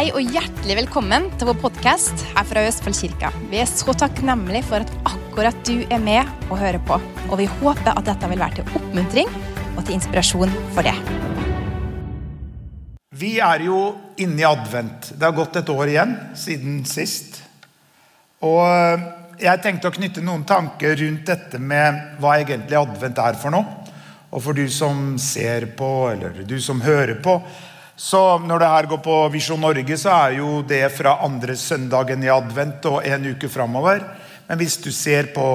[0.00, 3.28] Hei og hjertelig velkommen til vår podkast her fra Østfoldkirka.
[3.50, 6.96] Vi er så takknemlige for at akkurat du er med og hører på.
[7.26, 9.28] Og vi håper at dette vil være til oppmuntring
[9.74, 10.94] og til inspirasjon for det.
[13.12, 13.82] Vi er jo
[14.24, 15.12] inne i advent.
[15.12, 17.42] Det har gått et år igjen siden sist.
[18.40, 18.64] Og
[19.36, 23.84] jeg tenkte å knytte noen tanker rundt dette med hva egentlig advent er for noe.
[24.32, 27.42] Og for du som ser på, eller du som hører på,
[28.00, 32.22] så når det her går på Visjon Norge, så er jo det fra andre søndagen
[32.24, 34.00] i advent og en uke framover.
[34.48, 35.48] Men hvis du ser på,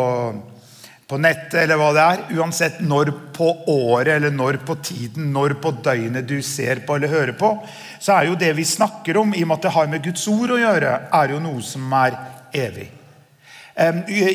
[1.09, 5.57] på nettet eller hva det er, uansett når på året eller når på tiden, når
[5.63, 7.49] på døgnet du ser på eller hører på,
[7.97, 10.27] så er jo det vi snakker om, i og med at det har med Guds
[10.29, 12.19] ord å gjøre, er jo noe som er
[12.53, 12.91] evig.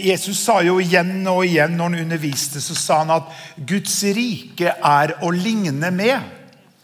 [0.02, 4.74] Jesus sa jo igjen og igjen når han underviste, så sa han at Guds rike
[4.74, 6.39] er å ligne med.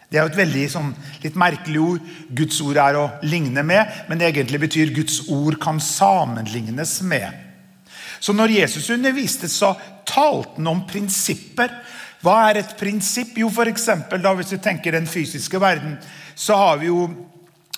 [0.06, 0.92] Det er jo et veldig sånn,
[1.24, 2.10] litt merkelig ord.
[2.38, 7.42] Guds ord er å ligne med, men det egentlig betyr Guds ord kan sammenlignes med.
[8.22, 9.75] Så når Jesus underviste, så
[10.06, 11.75] talte han om prinsipper.
[12.22, 13.34] Hva er et prinsipp?
[13.39, 15.98] Jo, for da, Hvis du tenker den fysiske verden,
[16.34, 17.08] så har vi jo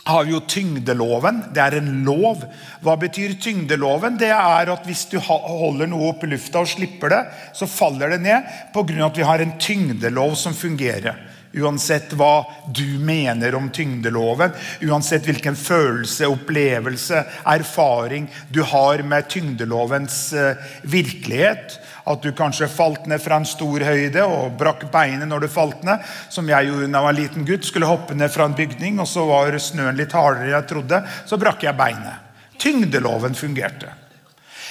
[0.09, 1.43] har vi jo tyngdeloven.
[1.53, 2.45] Det er en lov.
[2.81, 4.17] Hva betyr tyngdeloven?
[4.17, 7.21] Det er at Hvis du holder noe opp i lufta og slipper det,
[7.53, 9.05] så faller det ned pga.
[9.05, 11.15] at vi har en tyngdelov som fungerer.
[11.57, 12.45] Uansett hva
[12.77, 14.53] du mener om tyngdeloven,
[14.85, 21.79] uansett hvilken følelse, opplevelse, erfaring du har med tyngdelovens eh, virkelighet.
[22.09, 25.83] At du kanskje falt ned fra en stor høyde og brakk beinet når du falt
[25.89, 26.05] ned.
[26.33, 27.69] Som jeg gjorde da jeg var liten gutt.
[27.69, 31.03] Skulle hoppe ned fra en bygning, og så var snøen litt hardere enn jeg trodde.
[31.29, 32.25] Så brakk jeg beinet.
[32.59, 33.93] Tyngdeloven fungerte.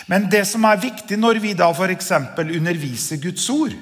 [0.08, 2.12] Men det som er viktig når vi da f.eks.
[2.38, 3.76] underviser Guds ord,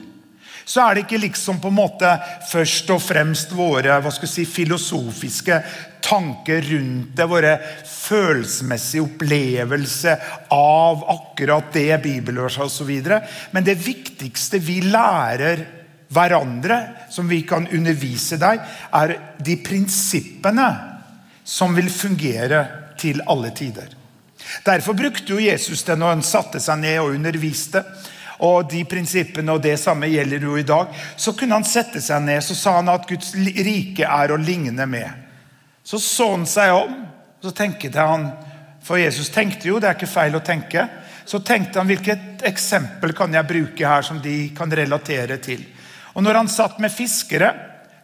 [0.65, 2.09] så er det ikke liksom på en måte
[2.49, 5.59] først og fremst våre hva skal si, filosofiske
[6.05, 7.53] tanker rundt det, våre
[7.85, 10.15] følelsesmessige opplevelse
[10.53, 12.91] av akkurat det bibelverset osv.
[13.53, 15.61] Men det viktigste vi lærer
[16.15, 16.79] hverandre,
[17.13, 18.61] som vi kan undervise deg,
[18.93, 19.15] er
[19.45, 20.67] de prinsippene
[21.45, 22.65] som vil fungere
[22.97, 23.93] til alle tider.
[24.65, 27.81] Derfor brukte jo Jesus det når han satte seg ned og underviste
[28.43, 32.23] og de prinsippene og det samme gjelder jo i dag, så kunne han sette seg
[32.25, 35.07] ned så sa han at Guds rike er å ligne med.
[35.85, 36.97] Så så han seg om,
[37.43, 38.31] så tenkte han
[38.85, 40.83] For Jesus tenkte jo, det er ikke feil å tenke.
[41.25, 45.63] Så tenkte han hvilket eksempel kan jeg bruke her som de kan relatere til.
[46.13, 47.49] Og når han satt med fiskere,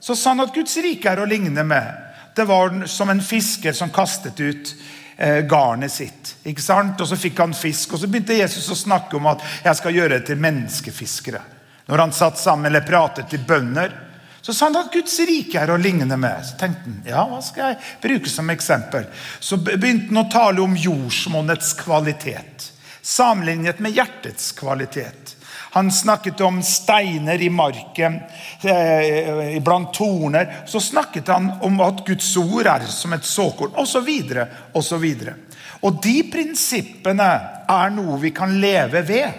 [0.02, 1.86] så sa han at Guds rike er å ligne med.
[2.34, 4.74] Det var som en fisker som kastet ut
[5.50, 6.36] garnet sitt.
[6.44, 7.02] ikke sant?
[7.02, 9.96] Og Så fikk han fisk, og så begynte Jesus å snakke om at jeg skal
[9.96, 11.42] gjøre det til menneskefiskere.
[11.92, 13.92] Når han satt sammen eller pratet til bønder,
[14.42, 16.46] så sa han at Guds rike er å ligne med.
[16.46, 19.06] Så tenkte han, ja, hva skal jeg bruke som eksempel?
[19.40, 22.72] Så begynte han å tale om jordsmonnets kvalitet.
[23.02, 25.36] Sammenlignet med hjertets kvalitet.
[25.74, 28.20] Han snakket om steiner i marken,
[28.62, 30.64] eh, blant torner.
[30.66, 34.10] Så snakket han om at Guds ord er som et såkorn, osv.
[34.74, 35.06] osv.
[35.82, 37.30] Og de prinsippene
[37.70, 39.32] er noe vi kan leve ved.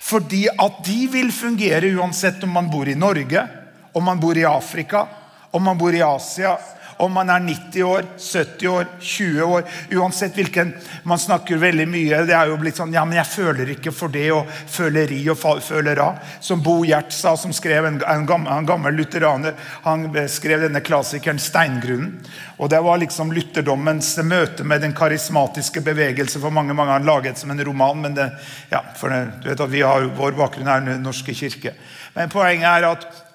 [0.00, 3.44] Fordi at de vil fungere uansett om man bor i Norge,
[3.92, 5.06] om man bor i Afrika,
[5.52, 6.56] om man bor i Asia,
[7.02, 9.62] om man er 90 år, 70 år, 20 år.
[9.90, 13.72] Uansett hvilken Man snakker veldig mye det er jo blitt sånn, ja, men jeg føler
[13.74, 16.12] ikke for det, og føleri og følera.
[16.40, 19.56] Som Bo Gjert sa, som skrev en, en, gammel, en gammel lutheraner.
[19.82, 22.14] Han skrev denne klassikeren 'Steingrunnen'.
[22.62, 26.38] Og Det var liksom lutherdommens møte med den karismatiske bevegelse.
[26.38, 28.30] For mange mange har laget som en roman, men det,
[28.70, 31.74] ja, for det, du vet at vi har, vår bakgrunn er Den norske kirke.
[32.14, 33.31] Men poenget er at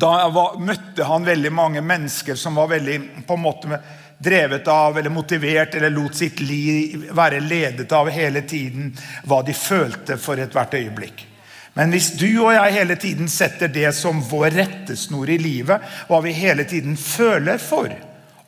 [0.00, 3.78] da var, møtte han veldig mange mennesker som var veldig på en måte
[4.18, 8.92] drevet av eller motivert eller lot sitt liv være ledet av hele tiden
[9.24, 11.26] hva de følte for ethvert øyeblikk.
[11.76, 16.22] Men hvis du og jeg hele tiden setter det som vår rettesnor i livet, hva
[16.24, 17.92] vi hele tiden føler for,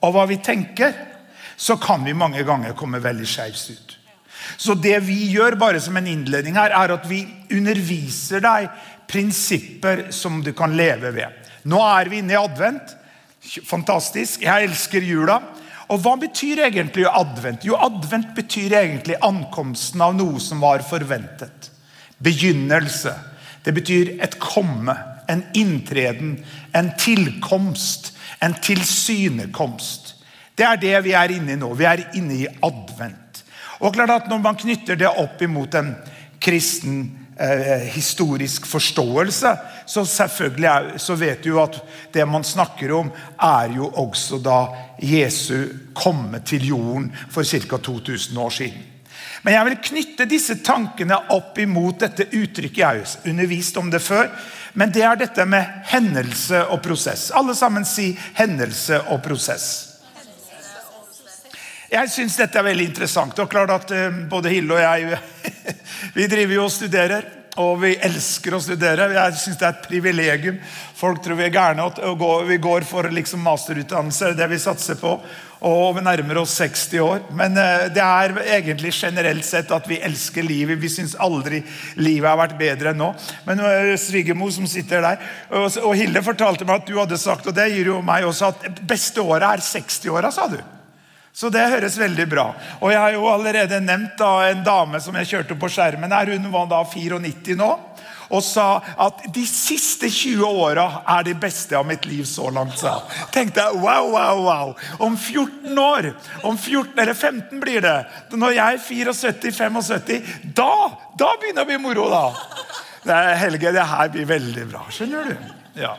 [0.00, 0.94] og hva vi tenker,
[1.56, 3.94] så kan vi mange ganger komme veldig skeivt ut.
[4.56, 8.70] Så det vi gjør bare som en innledning her, er at vi underviser deg
[9.08, 11.48] prinsipper som du kan leve ved.
[11.68, 12.94] Nå er vi inne i advent.
[13.68, 14.42] Fantastisk.
[14.44, 15.40] Jeg elsker jula.
[15.88, 17.64] Og Hva betyr egentlig advent?
[17.64, 21.70] Jo, Advent betyr egentlig ankomsten av noe som var forventet.
[22.20, 23.14] Begynnelse.
[23.64, 24.94] Det betyr et komme,
[25.28, 26.36] en inntreden,
[26.76, 28.12] en tilkomst,
[28.44, 30.14] en tilsynekomst.
[30.56, 31.72] Det er det vi er inne i nå.
[31.78, 33.42] Vi er inne i advent.
[33.80, 35.94] Og klart at Når man knytter det opp imot en
[36.40, 39.56] kristen eh, historisk forståelse,
[39.86, 41.80] så selvfølgelig er, så vet du at
[42.14, 44.60] det man snakker om, er jo også da
[45.02, 47.76] Jesu komme til jorden for ca.
[47.76, 48.86] 2000 år siden.
[49.42, 52.78] Men jeg vil knytte disse tankene opp imot dette uttrykket.
[52.78, 54.30] Jeg har undervist om det før.
[54.74, 57.30] Men det er dette med hendelse og prosess.
[57.30, 59.87] Alle sammen si 'hendelse og prosess'.
[61.88, 63.38] Jeg syns dette er veldig interessant.
[63.40, 65.18] og klart at eh, Både Hilde og jeg
[66.18, 67.34] vi driver jo og studerer.
[67.58, 69.08] Og vi elsker å studere.
[69.16, 70.60] Jeg syns det er et privilegium.
[70.94, 71.88] Folk tror vi er gærne.
[71.88, 75.16] og Vi går for liksom masterutdannelse, det vi satser på.
[75.66, 77.24] Og vi nærmer oss 60 år.
[77.34, 80.78] Men eh, det er egentlig generelt sett at vi elsker livet.
[80.78, 81.64] Vi syns aldri
[81.96, 83.14] livet har vært bedre enn nå.
[83.48, 87.56] Men eh, svigermor som sitter der, og Hilde fortalte meg at du hadde sagt, og
[87.56, 90.60] det gir jo meg også, at beste året er 60-åra, sa du.
[91.38, 92.48] Så det høres veldig bra.
[92.80, 96.32] Og jeg har jo allerede nevnt da, en dame som jeg kjørte på skjermen her.
[96.34, 97.68] Hun var da 94 nå.
[98.34, 102.76] Og sa at de siste 20 åra er de beste av mitt liv så langt.
[102.82, 102.96] sa
[103.32, 104.74] Tenkte jeg, wow, wow, wow.
[105.06, 106.10] Om 14 år,
[106.42, 107.96] om 14 eller 15 blir det,
[108.34, 110.74] når jeg er 74-75, da,
[111.22, 112.26] da begynner bli moro, da.
[113.06, 114.84] Det Helge, det her blir veldig bra.
[114.92, 115.50] Skjønner du?
[115.86, 115.94] Ja.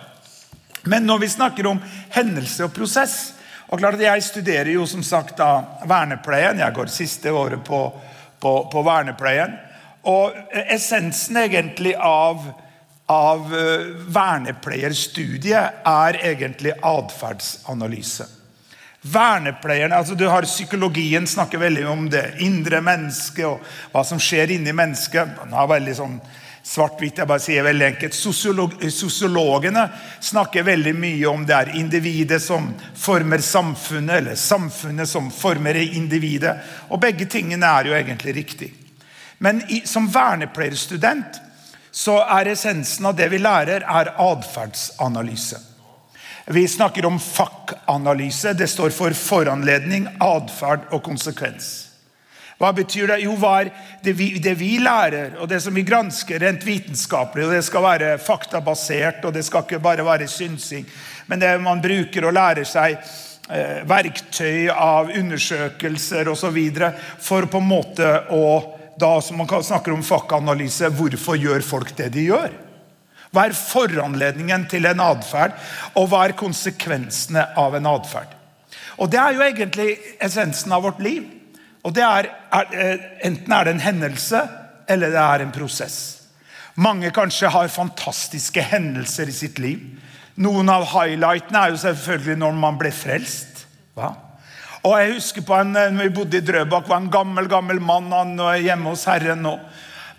[0.83, 1.79] Men når vi snakker om
[2.11, 3.38] hendelse og prosess
[3.69, 6.59] og klart at Jeg studerer jo som sagt da vernepleien.
[6.59, 7.83] Jeg går siste året på,
[8.41, 9.53] på, på vernepleien.
[10.09, 10.33] Og
[10.73, 12.47] essensen egentlig av,
[13.11, 18.25] av eh, vernepleierstudiet er egentlig atferdsanalyse.
[19.01, 23.61] Vernepleierne, altså du har Psykologien snakker veldig om det indre mennesket og
[23.93, 25.37] hva som skjer inni mennesket.
[25.43, 26.17] Den har veldig sånn
[26.69, 27.17] svart-hvitt.
[27.17, 28.15] jeg bare sier veldig enkelt.
[28.15, 29.87] Sosiolog, sosiologene
[30.21, 36.55] snakker veldig mye om det er individet som former samfunnet, eller samfunnet som former individet.
[36.89, 38.73] Og begge tingene er jo egentlig riktig.
[39.39, 41.41] Men i, som vernepleierstudent
[41.91, 45.57] så er essensen av det vi lærer, er atferdsanalyse.
[46.49, 48.53] Vi snakker om fakkanalyse.
[48.53, 51.88] Det står for foranledning, atferd og konsekvens.
[52.59, 53.21] Hva betyr det?
[53.23, 53.37] Jo,
[54.03, 57.85] det vi, det vi, lærer, og det som vi gransker rent vitenskapelig, og det skal
[57.85, 60.83] være faktabasert, og det skal ikke bare være synsing,
[61.31, 66.59] men det man bruker og lærer seg eh, verktøy av undersøkelser osv.
[67.23, 68.43] for på en måte å
[68.99, 72.51] da som man snakker om fakkanalyse, hvorfor gjør folk det de gjør?
[73.31, 75.55] Hva er foranledningen til en atferd,
[75.95, 78.35] og hva er konsekvensene av en atferd?
[78.99, 81.38] Og Det er jo egentlig essensen av vårt liv.
[81.85, 84.41] Og det er, er, eh, Enten er det en hendelse,
[84.89, 85.99] eller det er en prosess.
[86.79, 89.81] Mange kanskje har fantastiske hendelser i sitt liv.
[90.39, 93.65] Noen av highlightene er jo selvfølgelig når man ble frelst.
[93.97, 94.13] Hva?
[94.87, 98.11] Og jeg husker på en, når Vi bodde i Drøbak, var en gammel gammel mann
[98.15, 99.57] han var hjemme hos Herren nå.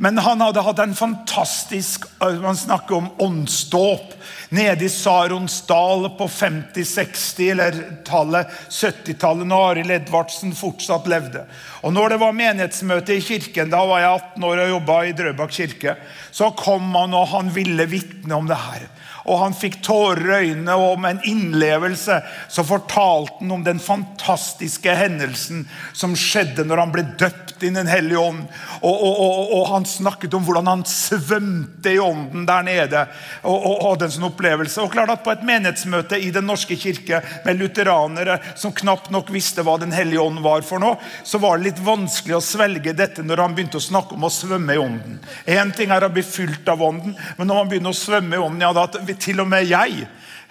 [0.02, 2.06] Men han hadde hatt en fantastisk
[2.41, 4.14] Man snakker om åndsdåp
[4.49, 11.44] nede i Saronsdal på 50-, 60- eller tallet 70-tallet, når Arild Edvardsen fortsatt levde.
[11.85, 15.12] Og når det var menighetsmøte i kirken, da var jeg 18 år og jobba i
[15.20, 15.94] Drøbak kirke,
[16.32, 18.88] så kom han og han ville vitne om det her
[19.25, 23.81] og han fikk tårer i øynene, og med en innlevelse så fortalte han om den
[23.82, 28.46] fantastiske hendelsen som skjedde når han ble døpt i Den hellige ånd.
[28.81, 33.02] Og, og, og, og, han snakket om hvordan han svømte i ånden der nede.
[33.44, 34.81] Og, hadde en sånn opplevelse.
[34.81, 39.28] Og klart at På et menighetsmøte i Den norske kirke med lutheranere som knapt nok
[39.35, 42.97] visste hva Den hellige ånd var for noe, så var det litt vanskelig å svelge
[42.97, 45.21] dette når han begynte å snakke om å svømme i ånden.
[45.45, 48.40] Én ting er å bli fylt av ånden, men når man begynner å svømme i
[48.40, 48.87] ånden ja, da
[49.19, 50.07] til og med jeg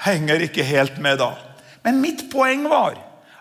[0.06, 1.34] henger ikke helt med da.
[1.86, 2.98] Men mitt poeng var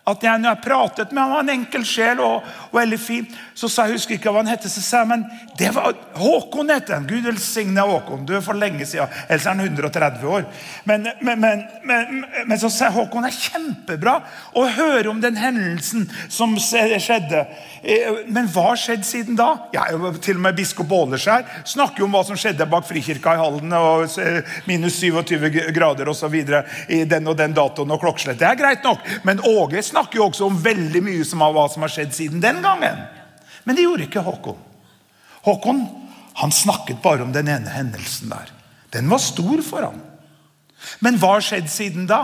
[0.08, 3.26] at jeg, når jeg pratet med ham, var en enkel sjel og, og, veldig fin,
[3.58, 5.24] så sa jeg husker ikke hva han het, så sa jeg, men
[5.58, 7.06] det var Håkon het han.
[7.08, 8.22] Gud velsigne Håkon.
[8.26, 9.10] Du er for lenge siden.
[9.26, 10.46] Ellers er han 130 år.
[10.86, 14.14] Men, men, men, men så sa jeg Håkon, det er kjempebra
[14.54, 17.42] å høre om den hendelsen som skjedde.
[17.82, 19.48] Eh, men hva har skjedd siden da?
[19.74, 19.88] Ja,
[20.22, 23.74] til og med biskop Åleskjær snakker jo om hva som skjedde bak Frikirka i Halden.
[23.74, 24.06] og
[24.70, 26.38] Minus 27 grader osv.
[26.94, 28.38] i den og den datoen og klokkeslett.
[28.38, 29.02] Det er greit nok.
[29.26, 32.44] Men Åge snakker jo også om veldig mye som av hva som har skjedd siden
[32.44, 33.17] den gangen.
[33.68, 34.60] Men det gjorde ikke Håkon.
[35.44, 35.84] Håkon
[36.40, 38.48] han snakket bare om den ene hendelsen der.
[38.94, 39.98] Den var stor for ham.
[41.04, 42.22] Men hva har skjedd siden da?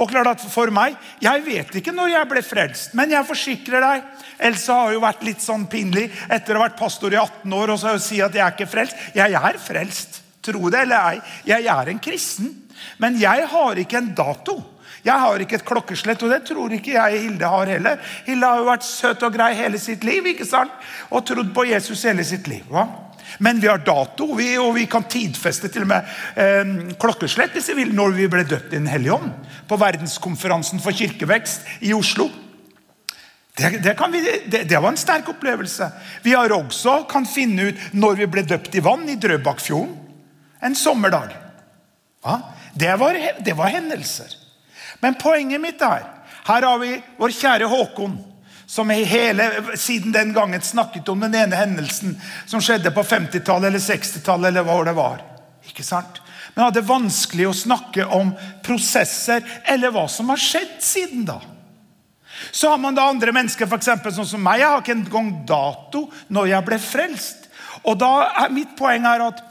[0.00, 3.84] Og klart at for meg, Jeg vet ikke når jeg ble frelst, men jeg forsikrer
[3.84, 4.02] deg
[4.48, 7.74] Elsa har jo vært litt sånn pinlig etter å ha vært pastor i 18 år
[7.74, 8.96] og så si at jeg er ikke frelst.
[9.14, 10.22] Jeg er frelst.
[10.42, 11.22] Tro det eller ei.
[11.44, 12.48] Jeg er en kristen.
[12.98, 14.56] Men jeg har ikke en dato.
[15.04, 18.00] Jeg har ikke et klokkeslett, og det tror ikke jeg Hilde har heller.
[18.26, 20.72] Hilde har jo vært søt og grei hele sitt liv ikke sant?
[21.10, 22.66] og trodd på Jesus hele sitt liv.
[22.68, 22.86] Va?
[23.38, 27.70] Men vi har dato, vi, og vi kan tidfeste til og med eh, klokkeslett hvis
[27.72, 29.32] vi vil, når vi ble døpt i Den hellige ånd.
[29.70, 32.28] På verdenskonferansen for kirkevekst i Oslo.
[33.56, 35.90] Det, det, vi, det, det, var en sterk opplevelse.
[36.24, 39.96] Vi har også kan finne ut når vi ble døpt i vann i Drøbakfjorden
[40.60, 41.32] en sommerdag.
[42.24, 42.40] Ja,
[42.74, 44.36] det, var, det var hendelser.
[45.00, 46.06] Men poenget mitt er
[46.46, 48.16] her har vi vår kjære Håkon
[48.70, 52.14] som hele, siden den gangen snakket om den ene hendelsen
[52.46, 54.48] som skjedde på 50-tallet eller 60-tallet.
[54.48, 55.24] eller hva det var.
[55.66, 56.20] Ikke sant?
[56.54, 58.30] Men hadde vanskelig å snakke om
[58.62, 61.40] prosesser eller hva som har skjedd siden da.
[62.50, 64.62] Så har man da andre mennesker, for sånn som meg.
[64.62, 67.48] Jeg har ikke engang dato når jeg ble frelst.
[67.84, 68.12] Og da
[68.44, 69.42] er Mitt poeng er at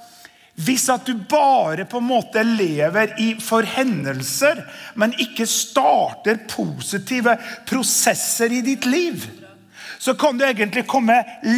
[0.60, 4.64] hvis at du bare på en måte lever i forhendelser,
[5.00, 7.38] men ikke starter positive
[7.70, 9.24] prosesser i ditt liv,
[10.00, 11.18] så kan du egentlig komme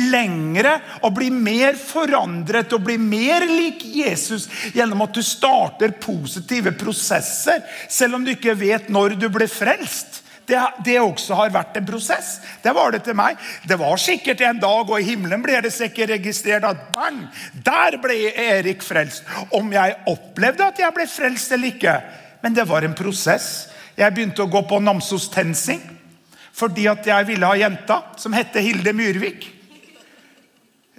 [0.09, 0.73] lengre
[1.05, 7.61] og bli mer forandret og bli mer lik Jesus gjennom at du starter positive prosesser,
[7.89, 11.85] selv om du ikke vet når du ble frelst det, det, også har vært en
[11.87, 12.33] prosess.
[12.63, 13.37] Det var det til meg.
[13.67, 17.21] Det var sikkert en dag, og i himmelen ble det sikkert registrert at bang,
[17.53, 19.27] der ble Erik frelst.
[19.55, 21.95] Om jeg opplevde at jeg ble frelst eller ikke.
[22.41, 23.69] Men det var en prosess.
[23.97, 25.81] Jeg begynte å gå på Namsos TenSing
[26.51, 29.45] fordi at jeg ville ha jenta som hette Hilde Myrvik.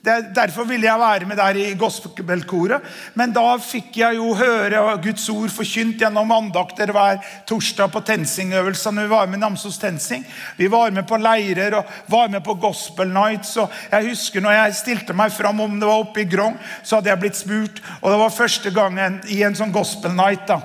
[0.02, 2.82] Derfor ville jeg være med der i gospelkoret.
[3.14, 8.96] Men da fikk jeg jo høre Guds ord forkynt gjennom andakter hver torsdag på TenSing-øvelser.
[8.98, 10.26] Vi var med Namsos TenSing.
[10.58, 13.56] Vi var med på leirer og var med på gospel nights.
[13.56, 16.98] og jeg husker når jeg stilte meg fram, om det var oppe i Grong, så
[16.98, 17.82] hadde jeg blitt spurt.
[18.02, 20.58] Og det var første gangen i en sånn gospel night da,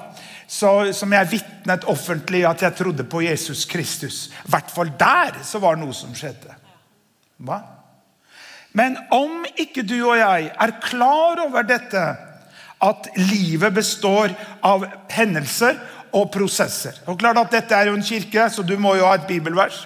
[0.47, 4.29] så, som jeg vitnet offentlig at jeg trodde på Jesus Kristus.
[4.47, 6.57] I hvert fall der så var det noe som skjedde.
[7.37, 7.76] Hva?
[8.77, 12.03] Men om ikke du og jeg er klar over dette,
[12.77, 15.79] at livet består av hendelser
[16.13, 19.15] og prosesser Og klart at Dette er jo en kirke, så du må jo ha
[19.17, 19.79] et bibelvers.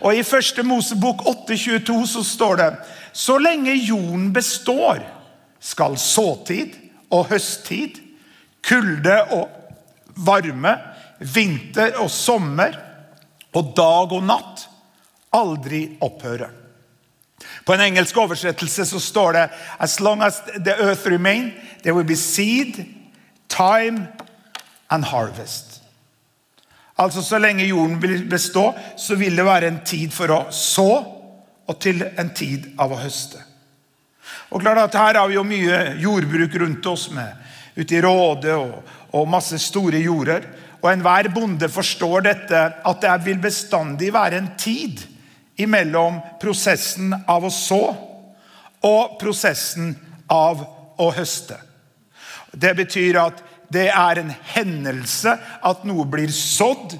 [0.00, 2.70] Og I første Mosebok 8,22 så står det
[3.12, 5.02] Så lenge jorden består,
[5.60, 6.78] skal såtid
[7.10, 7.98] og høsttid,
[8.64, 9.48] kulde og
[10.24, 10.72] varme,
[11.20, 12.78] vinter og sommer
[13.52, 14.64] og dag og natt
[15.36, 16.59] aldri opphøre.
[17.64, 19.48] På en engelsk oversettelse så står det
[19.78, 21.52] As long as the earth remain,
[21.82, 22.84] there will be seed,
[23.48, 24.06] time
[24.90, 25.82] and harvest.
[26.98, 30.90] Altså Så lenge jorden vil bestå, så vil det være en tid for å så,
[31.70, 33.40] og til en tid av å høste.
[34.50, 37.36] Og klart at Her har vi jo mye jordbruk rundt oss, med,
[37.76, 38.80] ute i Råde og,
[39.14, 40.48] og masse store jorder.
[40.80, 45.04] Og enhver bonde forstår dette, at det vil bestandig være en tid
[45.62, 47.82] imellom prosessen av å så
[48.86, 49.92] og prosessen
[50.32, 50.62] av
[51.00, 51.58] å høste.
[52.52, 56.96] Det betyr at det er en hendelse at noe blir sådd.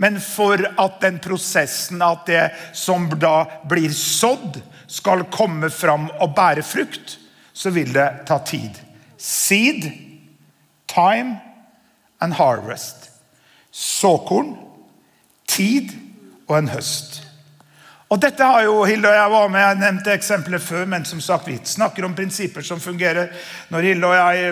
[0.00, 6.32] Men for at den prosessen, at det som da blir sådd, skal komme fram og
[6.34, 7.18] bære frukt,
[7.52, 8.74] så vil det ta tid.
[9.20, 9.84] Seed,
[10.88, 11.36] time
[12.20, 13.10] and harvest.
[13.70, 14.56] Såkorn,
[15.46, 15.92] tid
[16.48, 17.20] og en høst.
[18.10, 21.20] Og dette har jo Hilde og jeg var med, jeg nevnte eksempler før, men som
[21.22, 23.30] sagt, vi snakker om prinsipper som fungerer.
[23.70, 24.48] Når Hilde og jeg,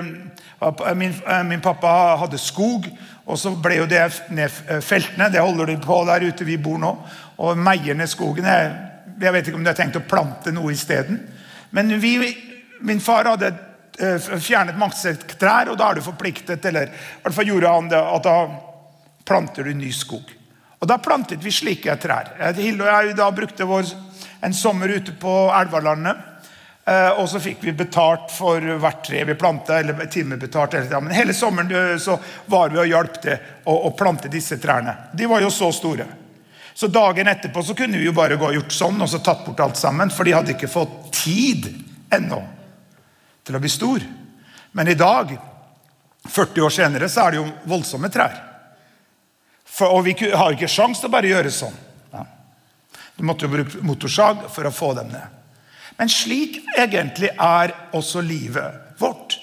[0.62, 2.86] eh, min, eh, min pappa hadde skog,
[3.26, 5.30] og så ble jo det ned eh, feltene.
[5.34, 6.94] Det holder de på der ute vi bor nå.
[7.42, 8.46] Og meier ned skogen.
[8.46, 11.18] Jeg, vet ikke om de har tenkt å plante noe isteden.
[11.74, 12.14] Men vi,
[12.80, 13.56] min far hadde
[14.38, 17.98] fjernet masse trær, og da er du forpliktet, eller i hvert fall gjorde han det,
[17.98, 18.38] at da
[19.26, 20.37] planter du ny skog.
[20.78, 22.34] Og Da plantet vi slike trær.
[22.56, 23.90] Hilde og jeg da brukte vår,
[24.46, 26.38] en sommer ute på Elvalandet.
[26.88, 29.78] Eh, og så fikk vi betalt for hvert tre vi planta.
[29.78, 30.72] eller timebetalt.
[31.02, 34.94] Men hele sommeren eh, så var vi og hjalp til å, å, plante disse trærne.
[35.12, 36.06] De var jo så store.
[36.74, 39.44] Så dagen etterpå så kunne vi jo bare gå og gjort sånn og så tatt
[39.44, 40.14] bort alt sammen.
[40.14, 41.68] For de hadde ikke fått tid
[42.14, 42.40] ennå
[43.44, 44.04] til å bli stor.
[44.72, 45.34] Men i dag,
[46.28, 48.47] 40 år senere, så er det jo voldsomme trær.
[49.68, 51.74] For, og vi har ikke sjans til å bare gjøre sånn.
[52.12, 52.24] Ja.
[53.16, 55.36] Du måtte jo bruke motorsag for å få dem ned.
[55.98, 59.38] Men slik egentlig er også livet vårt.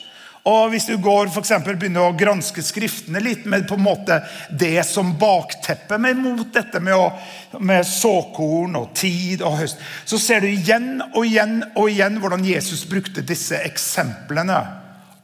[0.46, 4.20] Og Hvis du går for eksempel, begynner å granske skriftene litt med på en måte
[4.54, 10.20] det som bakteppe med mot dette med, å, med såkorn og tid og høst, så
[10.22, 14.60] ser du igjen og igjen og igjen hvordan Jesus brukte disse eksemplene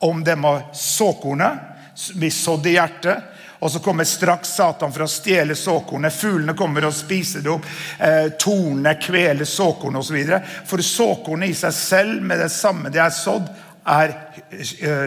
[0.01, 1.69] om det med såkornet
[2.17, 3.30] vi sådde i hjertet,
[3.61, 6.15] Og så kommer straks Satan for å stjele såkornet.
[6.17, 7.65] Fuglene kommer og spiser det opp.
[8.01, 10.31] Eh, tornene kveler såkornet osv.
[10.65, 13.51] For såkornet i seg selv, med det samme det er sådd,
[13.85, 14.15] er
[14.49, 15.05] eh,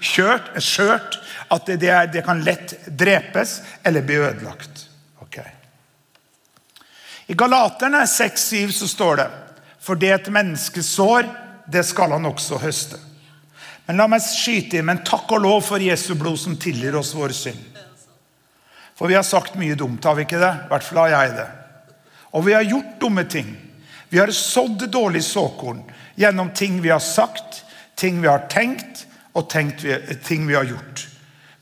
[0.00, 1.18] kjørt, skjørt.
[1.52, 4.86] At det, det, er, det, kan lett drepes eller bli ødelagt.
[5.26, 5.52] Okay.
[7.28, 9.26] I Galaterne 6-7 så står det
[9.84, 11.28] For det et menneske sår,
[11.68, 12.96] det skal han også høste.
[13.84, 17.12] Men la meg skyte inn, men takk og lov for Jesu blod som tilgir oss
[17.18, 17.71] vår synd.
[18.98, 20.52] For vi har sagt mye dumt, har vi ikke det?
[20.66, 21.48] I hvert fall har jeg det.
[22.32, 23.48] Og vi har gjort dumme ting.
[24.08, 25.82] Vi har sådd dårlig såkorn
[26.20, 27.64] gjennom ting vi har sagt,
[27.96, 31.06] ting vi har tenkt, og tenkt vi, ting vi har gjort.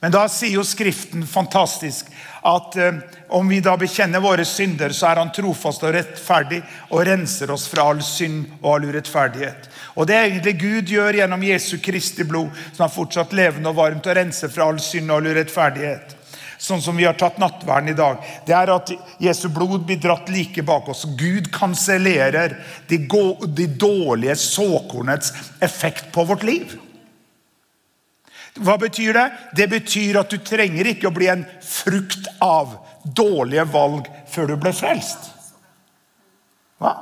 [0.00, 2.08] Men da sier jo Skriften fantastisk
[2.49, 3.00] at eh,
[3.37, 7.68] om vi da bekjenner våre synder, så er han trofast og rettferdig og renser oss
[7.70, 9.68] fra all synd og all urettferdighet.
[9.94, 13.76] Og Det er egentlig Gud gjør gjennom Jesu Kristi blod, som er fortsatt levende og
[13.76, 16.16] varmt, og renser fra all synd og all urettferdighet
[16.60, 20.28] sånn som vi har tatt nattverden i dag, det er at Jesu blod blir dratt
[20.32, 21.06] like bak oss.
[21.18, 22.58] Gud kansellerer
[22.90, 25.32] de, de dårlige såkornets
[25.64, 26.76] effekt på vårt liv.
[28.60, 29.26] Hva betyr det?
[29.56, 32.74] Det betyr at du trenger ikke å bli en frukt av
[33.04, 35.30] dårlige valg før du ble frelst.
[36.80, 36.92] Hva?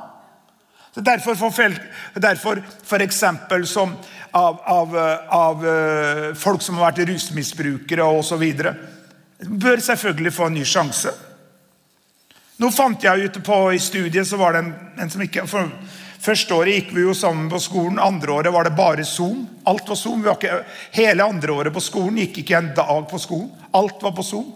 [0.95, 1.75] Så derfor, for,
[2.15, 3.91] derfor for eksempel som
[4.31, 4.95] av, av,
[5.35, 8.45] av eh, folk som har vært rusmisbrukere osv
[9.47, 11.13] bør selvfølgelig få en ny sjanse.
[12.59, 15.71] Nå fant jeg ute på I studiet så var det en, en som ikke for
[16.19, 17.95] Første året gikk vi jo sammen på skolen.
[18.03, 19.45] Andre året var det bare Zoom.
[19.63, 20.25] Alt var Zoom.
[20.27, 23.47] Ikke, hele andre året på skolen gikk ikke en dag på skolen.
[23.71, 24.49] Alt var på Zoom.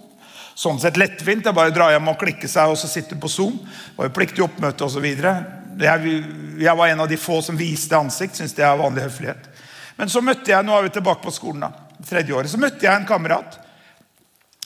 [0.59, 1.45] Sånn sett lettvint.
[1.45, 3.55] Det er bare å dra hjem og klikke seg og så sitte på Zoom.
[3.63, 5.07] Det var jo pliktig oppmøte osv.
[5.07, 6.19] Jeg,
[6.59, 8.41] jeg var en av de få som viste ansikt.
[8.41, 9.47] Syns det er vanlig høflighet.
[9.95, 11.71] Men så møtte jeg nå er vi tilbake på skolen da,
[12.03, 13.59] tredje året, så møtte jeg en kamerat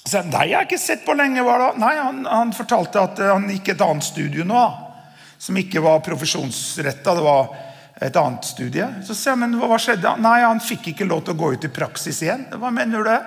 [0.07, 1.43] så, nei, jeg har ikke sett på lenge.
[1.81, 4.65] Nei, han, han, fortalte at eh, han gikk et annet studie nå.
[5.37, 7.15] Som ikke var profesjonsretta.
[7.17, 7.49] Det var
[8.01, 8.87] et annet studie.
[9.03, 10.15] Så sier jeg, men hva skjedde?
[10.23, 12.45] Nei, han fikk ikke lov til å gå ut i praksis igjen.
[12.55, 13.19] Hva mener du det?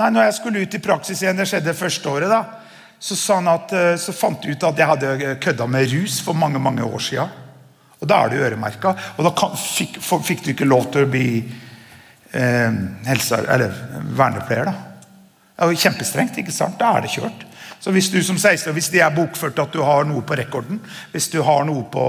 [0.00, 2.40] Nei, når jeg skulle ut i praksis igjen, det skjedde første året, da,
[2.98, 6.62] så, at, eh, så fant jeg ut at jeg hadde kødda med rus for mange
[6.62, 7.36] mange år siden.
[8.00, 8.94] Og da er det øremerka.
[9.18, 11.28] Og da kan, fikk, fikk, du ikke lov til å bli
[12.32, 13.76] eh, helse, eller
[14.16, 14.72] vernepleier.
[14.72, 14.93] da.
[15.54, 16.38] Det er jo kjempestrengt.
[16.38, 16.78] ikke sant?
[16.78, 17.46] Da er det kjørt.
[17.80, 20.80] Så Hvis du som 16, hvis de er bokført at du har noe på rekorden,
[21.12, 22.06] hvis du har noe på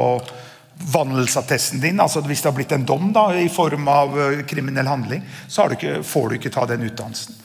[0.91, 4.87] vandelsattesten din, altså hvis det har blitt en dom da, i form av eh, kriminell
[4.87, 7.35] handling, så du ikke, får du ikke ta den utdannelsen.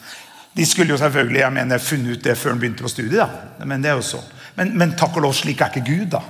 [0.57, 3.21] De skulle jo selvfølgelig jeg mener, funnet ut det før de begynte på studiet.
[3.21, 3.67] da.
[3.67, 4.23] Men det er jo så.
[4.57, 6.07] Men, men takk og lov, slik er ikke Gud.
[6.17, 6.23] da.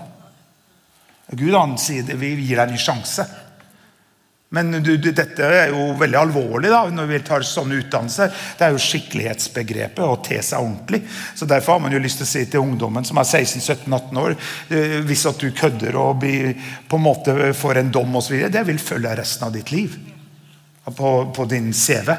[1.31, 3.25] Gud han sier det, vi gir deg en ny sjanse.
[4.51, 8.33] Men du, du, dette er jo veldig alvorlig da, når vi tar sånne utdannelser.
[8.59, 11.05] Det er jo skikkelighetsbegrepet å te seg ordentlig.
[11.39, 14.35] Så Derfor har man jo lyst til å si til ungdommen som er 16-17-18 år
[14.35, 16.57] eh, Hvis at du kødder og blir,
[16.91, 19.95] på en måte får en dom osv., det vil følge resten av ditt liv.
[20.99, 22.11] På, på din CV.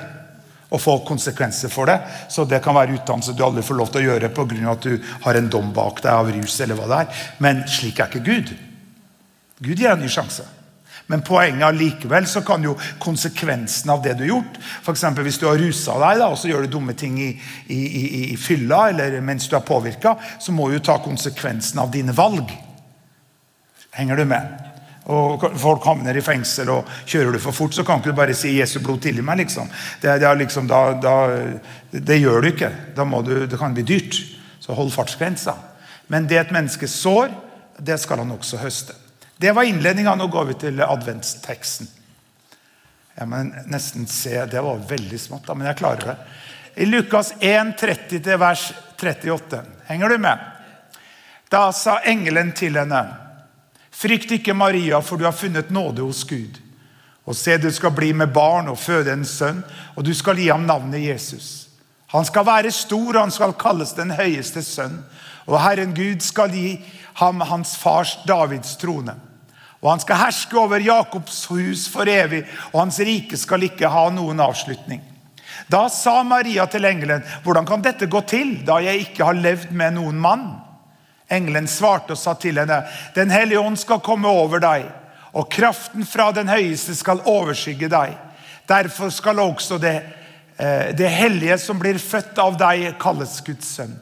[0.71, 1.99] Og få konsekvenser for det.
[2.31, 4.63] Så det kan være utdannelse du aldri får lov til å gjøre pga.
[4.71, 6.61] at du har en dom bak deg av rus.
[6.63, 7.27] eller hva det er.
[7.43, 8.55] Men slik er ikke Gud.
[9.59, 10.47] Gud gir en ny sjanse.
[11.07, 15.03] Men poenget allikevel så kan jo konsekvensen av det du har gjort F.eks.
[15.19, 17.31] hvis du har rusa deg da, og så gjør du dumme ting i,
[17.67, 21.91] i, i, i fylla eller mens du er påvirka, så må du ta konsekvensen av
[21.91, 22.53] dine valg.
[23.97, 24.71] Henger du med?
[25.11, 28.35] Og Folk havner i fengsel, og kjører du for fort, så kan ikke du bare
[28.37, 29.37] si 'Jesu blod tilgi meg'.
[29.43, 29.69] liksom.
[30.01, 31.15] Det, det, liksom da, da,
[31.91, 32.71] det, gjør du ikke.
[32.95, 34.15] Du, det kan bli dyrt.
[34.59, 35.55] Så hold fartsgrensa.
[36.07, 37.29] Men det et menneske sår,
[37.79, 38.93] det skal han også høste.
[39.41, 40.15] Det var innledninga.
[40.15, 41.88] Nå går vi til adventsteksten.
[43.17, 43.39] Jeg må
[43.73, 46.15] nesten se, Det var veldig smått, da, men jeg klarer det.
[46.75, 48.67] I Lukas 1, 30 vers
[49.01, 49.62] 38.
[49.88, 50.43] Henger du med?
[51.49, 53.01] Da sa engelen til henne,
[53.89, 56.62] frykt ikke, Maria, for du har funnet nåde hos Gud.
[57.25, 59.63] Og se, du skal bli med barn og føde en sønn,
[59.97, 61.67] og du skal gi ham navnet Jesus.
[62.13, 65.01] Han skal være stor, og han skal kalles den høyeste sønn.
[65.49, 66.77] Og Herren Gud skal gi
[67.25, 69.17] ham hans fars Davids trone.
[69.81, 74.09] Og han skal herske over Jakobs hus for evig, og hans rike skal ikke ha
[74.13, 75.01] noen avslutning.
[75.71, 79.71] Da sa Maria til engelen, 'Hvordan kan dette gå til, da jeg ikke har levd
[79.71, 80.61] med noen mann?'
[81.29, 82.83] Engelen svarte og sa til henne,
[83.15, 84.85] 'Den hellige ånd skal komme over deg,
[85.33, 88.17] og kraften fra den høyeste skal overskygge deg.'
[88.67, 90.03] Derfor skal også det,
[90.59, 93.99] eh, det hellige som blir født av deg, kalles Guds sønn.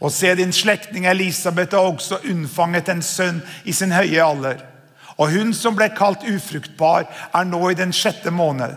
[0.00, 4.75] Og se, din slektning Elisabeth har også unnfanget en sønn i sin høye alder.
[5.16, 8.74] Og hun som ble kalt ufruktbar, er nå i den sjette måned.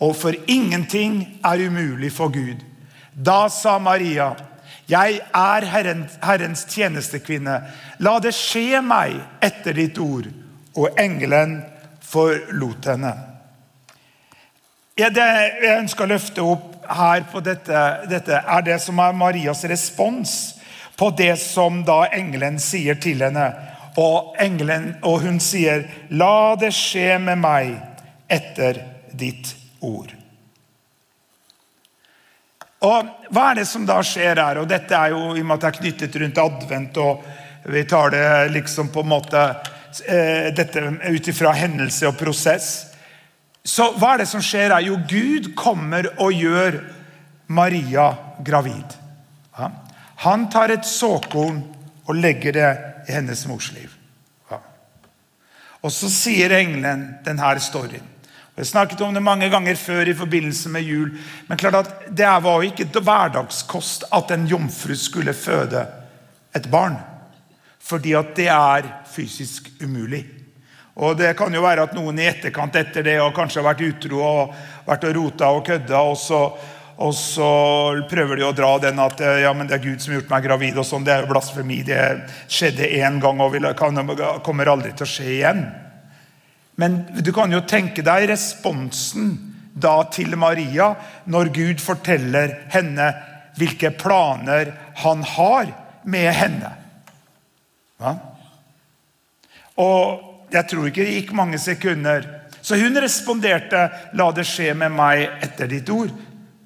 [0.00, 2.62] Og for ingenting er umulig for Gud.
[3.12, 4.34] Da sa Maria,
[4.88, 7.62] 'Jeg er Herrens, Herrens tjenestekvinne.
[7.98, 10.32] La det skje meg etter ditt ord.'
[10.76, 11.64] Og engelen
[12.00, 13.12] forlot henne.
[14.96, 19.64] Det jeg ønsker å løfte opp her på dette, dette, er det som er Marias
[19.64, 20.54] respons
[20.96, 23.46] på det som da engelen sier til henne.
[24.00, 27.74] Og, englen, og hun sier, 'La det skje med meg
[28.30, 28.80] etter
[29.12, 30.14] ditt ord'.
[32.80, 34.62] Og Hva er det som da skjer her?
[34.62, 37.24] Og Dette er jo i og med at det er knyttet rundt advent, og
[37.70, 39.42] vi tar det liksom på en måte
[40.08, 42.70] eh, dette ut ifra hendelse og prosess.
[43.64, 44.86] Så hva er det som skjer her?
[44.86, 46.80] Jo, Gud kommer og gjør
[47.52, 48.96] Maria gravid.
[50.24, 51.60] Han tar et såkorn
[52.08, 52.70] og legger det
[53.10, 53.90] i hennes mors liv.
[54.50, 54.60] Ja.
[55.82, 58.06] Og så sier engelen denne storyen.
[58.60, 61.14] Jeg snakket om det mange ganger før i forbindelse med jul.
[61.48, 65.86] Men klart at det var jo ikke hverdagskost at en jomfru skulle føde
[66.54, 66.98] et barn.
[67.80, 70.26] Fordi at det er fysisk umulig.
[71.00, 73.86] Og Det kan jo være at noen i etterkant etter det og kanskje har vært
[73.86, 76.40] utro og vært og rota og kødda, og så,
[77.00, 77.50] og så
[78.10, 80.44] prøver de å dra den at ja, men det er Gud som har gjort meg
[80.44, 80.78] gravid.
[80.78, 81.78] og sånn, Det er jo blasfemi.
[81.86, 82.00] Det
[82.44, 83.56] skjedde én gang og
[84.44, 85.62] kommer aldri til å skje igjen.
[86.76, 89.32] Men du kan jo tenke deg responsen
[89.72, 90.92] da til Maria
[91.24, 93.08] når Gud forteller henne
[93.56, 95.72] hvilke planer han har
[96.04, 96.72] med henne.
[98.00, 98.14] Ja?
[99.80, 102.26] Og jeg tror ikke det gikk mange sekunder.
[102.60, 106.12] Så hun responderte 'La det skje med meg etter ditt ord'.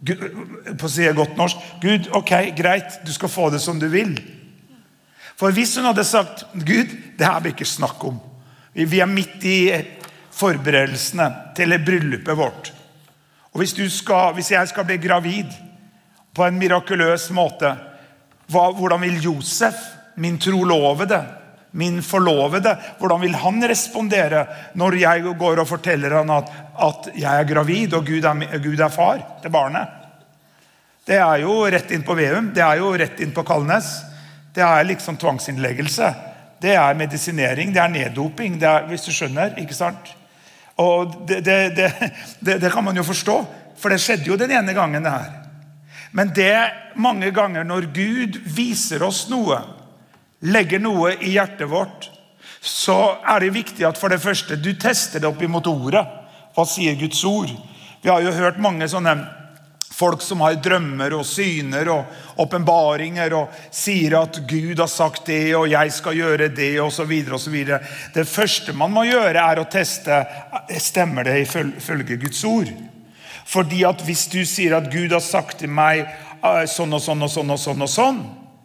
[0.05, 4.17] På å si godt norsk Gud, ok, greit, du skal få det som du vil.
[5.39, 8.21] For hvis hun hadde sagt 'Gud, det her blir ikke snakk om'.
[8.75, 9.59] Vi er midt i
[10.35, 12.73] forberedelsene til bryllupet vårt.
[13.55, 15.51] Og hvis, skal, hvis jeg skal bli gravid
[16.35, 17.71] på en mirakuløs måte,
[18.51, 19.79] hva, hvordan vil Josef,
[20.17, 21.21] min trolovede,
[21.79, 24.45] min forlovede, hvordan vil han respondere
[24.79, 28.81] når jeg går og forteller han at, at jeg er gravid og Gud er, Gud
[28.81, 30.01] er, far til barnet?
[31.05, 33.91] Det er jo rett inn på Veum, det er jo rett inn på Kalnes.
[34.55, 36.11] Det er liksom tvangsinnleggelse.
[36.63, 39.59] Det er medisinering, det er neddoping, det er, hvis du skjønner.
[39.61, 40.15] ikke sant?
[40.81, 43.37] Og det, det, det, det, kan man jo forstå,
[43.79, 45.05] for det skjedde jo den ene gangen.
[45.05, 45.33] det her.
[46.13, 46.57] Men det
[46.97, 49.59] mange ganger når Gud viser oss noe,
[50.47, 52.11] legger noe i hjertet vårt,
[52.65, 56.05] så er det viktig at for det første du tester det opp imot ordet.
[56.55, 57.51] Hva sier Guds ord?
[58.03, 59.17] Vi har jo hørt mange sånne
[59.95, 65.55] folk som har drømmer og syner og åpenbaringer og sier at Gud har sagt det,
[65.55, 67.13] og jeg skal gjøre det, osv.
[68.15, 70.25] Det første man må gjøre, er å teste
[70.83, 72.73] stemmer det ifølge Guds ord.
[73.45, 76.07] Fordi at Hvis du sier at Gud har sagt til meg
[76.41, 78.23] ah, sånn og sånn og sånn og sånn, og sånn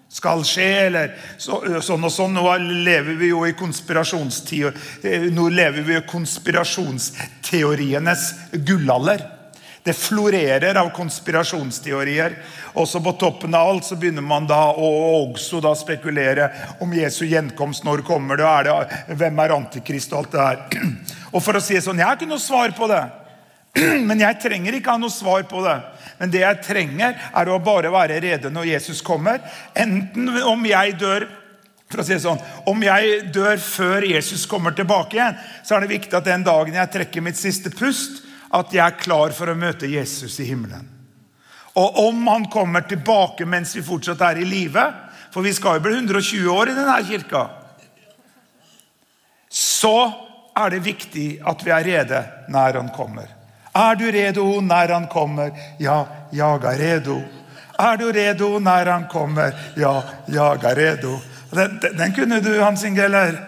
[0.09, 2.33] skal skje, eller så, sånn og sånn.
[2.33, 3.53] Nå lever vi jo i
[5.29, 8.33] Nå lever vi i konspirasjonsteorienes
[8.65, 9.39] gullalder.
[9.83, 12.35] Det florerer av konspirasjonsteorier.
[12.77, 14.89] Også på toppen av alt så begynner man da å
[15.29, 16.49] også da spekulere
[16.83, 17.83] om Jesu gjenkomst.
[17.87, 18.47] Når kommer det?
[18.49, 18.73] Er det
[19.21, 20.13] hvem er antikrist?
[20.13, 20.57] og alt det her.
[21.35, 23.03] Og for å si det sånn, Jeg har ikke noe svar på det.
[24.09, 25.77] Men jeg trenger ikke ha noe svar på det.
[26.19, 29.39] Men det jeg trenger, er å bare være rede når Jesus kommer.
[29.73, 31.27] Enten om jeg dør
[31.89, 35.81] for å si det sånn, Om jeg dør før Jesus kommer tilbake igjen, så er
[35.81, 38.21] det viktig at den dagen jeg trekker mitt siste pust,
[38.53, 40.85] at jeg er klar for å møte Jesus i himmelen.
[41.77, 44.85] Og om han kommer tilbake mens vi fortsatt er i live,
[45.33, 47.43] for vi skal jo bli 120 år i denne kirka,
[49.49, 49.97] så
[50.57, 52.21] er det viktig at vi er rede
[52.53, 53.38] når han kommer.
[53.79, 55.51] Er du redo når han kommer?
[55.79, 57.19] Ja, jeg er redo.
[57.79, 59.53] Er du redo når han kommer?
[59.79, 61.19] Ja, jeg er redo.
[61.51, 63.39] Den, den, kunne du, Hans Inge, eller?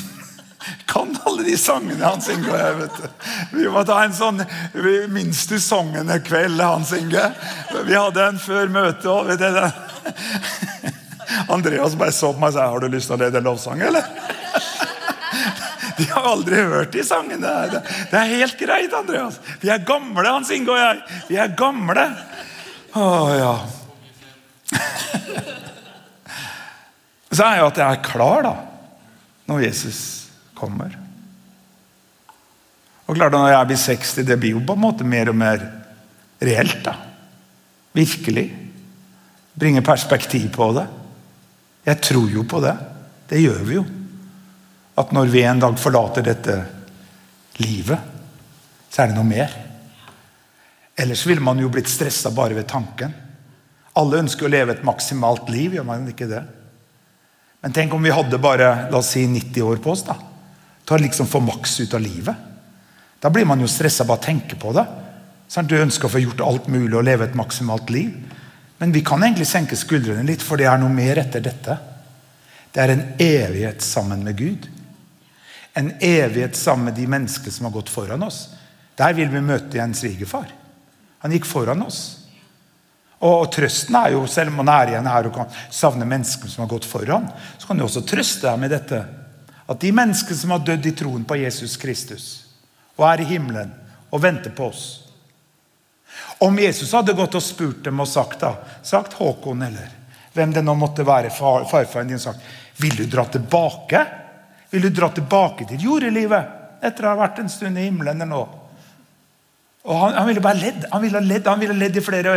[0.90, 2.76] Kan alle de sangene Hans Inge og jeg.
[2.80, 3.08] vet du.
[3.54, 4.42] Vi må ta en sånn
[5.14, 7.24] Minst du sangene-kveld, Hans Inge?
[7.86, 9.30] Vi hadde en før møtet òg.
[11.54, 14.04] Andreas bare så på meg og sa har du lyst til å lede lovsang, eller?
[15.98, 17.52] De har aldri hørt de sangene.
[17.70, 19.38] Det er helt greit, Andreas.
[19.62, 21.20] Vi er gamle, Hans Inge og jeg.
[21.28, 22.08] Vi er gamle.
[22.98, 23.06] Å
[23.38, 23.54] ja.
[27.34, 28.54] Så er jo at jeg er klar, da.
[29.50, 30.00] Når Jesus
[30.56, 30.94] kommer.
[33.04, 35.64] Og klart Når jeg blir 60, det blir jo på en måte mer og mer
[36.40, 36.80] reelt.
[36.84, 36.94] da.
[37.94, 38.46] Virkelig.
[39.54, 40.86] Bringe perspektiv på det.
[41.84, 42.74] Jeg tror jo på det.
[43.28, 43.84] Det gjør vi jo.
[44.94, 46.56] At når vi en dag forlater dette
[47.62, 47.98] livet,
[48.90, 49.54] så er det noe mer.
[50.94, 53.14] Ellers ville man jo blitt stressa bare ved tanken.
[53.98, 56.42] Alle ønsker å leve et maksimalt liv, gjør man ikke det?
[57.64, 60.04] Men tenk om vi hadde bare la oss si 90 år på oss.
[60.06, 60.14] da.
[60.84, 62.50] Til å liksom få maks ut av livet.
[63.18, 64.84] Da blir man jo stressa bare av å tenke på det.
[65.48, 68.12] Sånn, du ønsker å få gjort alt mulig og leve et maksimalt liv.
[68.78, 71.78] Men vi kan egentlig senke skuldrene litt, for det er noe mer etter dette.
[72.74, 74.68] Det er en evighet sammen med Gud.
[75.74, 78.48] En evighet sammen med de menneskene som har gått foran oss.
[78.94, 80.46] Der vil vi møte igjen svigerfar.
[81.24, 82.02] Han gikk foran oss.
[83.24, 86.64] Og, trøsten er jo, selv om man er igjen her og kan savne mennesker som
[86.64, 87.26] har gått foran,
[87.58, 89.00] så kan du også trøste deg med dette.
[89.64, 92.26] At de menneskene som har dødd i troen på Jesus Kristus,
[92.98, 93.72] og er i himmelen
[94.14, 94.84] og venter på oss
[96.38, 98.52] Om Jesus hadde gått og spurt dem og sagt da,
[98.86, 99.88] sagt Håkon eller
[100.34, 102.42] hvem det nå måtte være, far, farfaren din, sagt
[102.78, 104.04] Vil du dra tilbake?
[104.74, 108.26] Vil du dra tilbake til jordelivet etter å ha vært en stund i himmelen eller
[108.26, 108.42] nå?
[109.84, 110.86] Og han, han, ville bare ledd.
[110.90, 112.32] Han ville ledd, han ville ledd i flere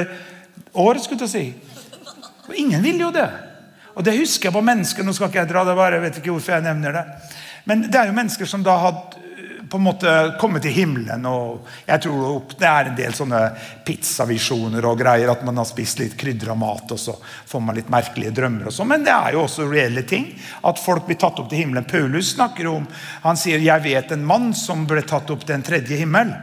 [0.78, 1.00] år.
[1.02, 1.46] skulle jeg si.
[2.46, 3.26] Og ingen vil jo det.
[3.98, 5.08] Og det husker jeg på mennesker.
[5.08, 7.06] Nå skal ikke jeg dra det bare, jeg vet ikke hvorfor jeg nevner det.
[7.66, 9.24] Men det er jo mennesker som da hadde
[9.70, 11.26] på en måte komme til himmelen.
[11.26, 13.42] og jeg tror Det er en del sånne
[13.86, 15.32] pizzavisjoner og greier.
[15.32, 18.68] At man har spist litt krydra mat, og så får man litt merkelige drømmer.
[18.68, 20.34] og så, Men det er jo også reelle ting.
[20.64, 21.86] At folk blir tatt opp til himmelen.
[21.86, 22.88] Paulus snakker om,
[23.24, 26.36] han sier 'Jeg vet en mann som ble tatt opp til en tredje himmel'.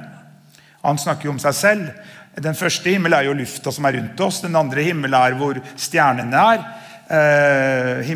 [0.82, 1.90] Han snakker jo om seg selv.
[2.34, 4.40] Den første himmel er jo lufta som er rundt oss.
[4.40, 6.64] Den andre himmel er hvor stjernene er.
[7.04, 8.10] Eh.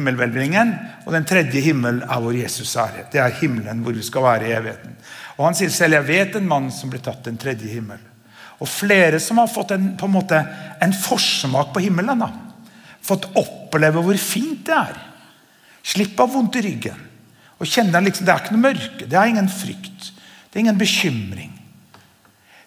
[1.06, 3.04] Og den tredje himmel er hvor Jesus er.
[3.12, 4.97] Det er himmelen hvor vi skal være i evigheten.
[5.38, 8.06] Og Han sier selv 'Jeg vet en mann som blir tatt den tredje himmel'.
[8.60, 10.46] Og flere som har fått en, på en, måte,
[10.80, 12.18] en forsmak på himmelen.
[12.18, 12.32] da.
[13.02, 14.96] Fått oppleve hvor fint det er.
[15.82, 16.98] Slipp av vondt i ryggen.
[17.60, 20.12] Og kjenne liksom, Det er ikke noe mørke, det er ingen frykt.
[20.50, 21.58] Det er ingen bekymring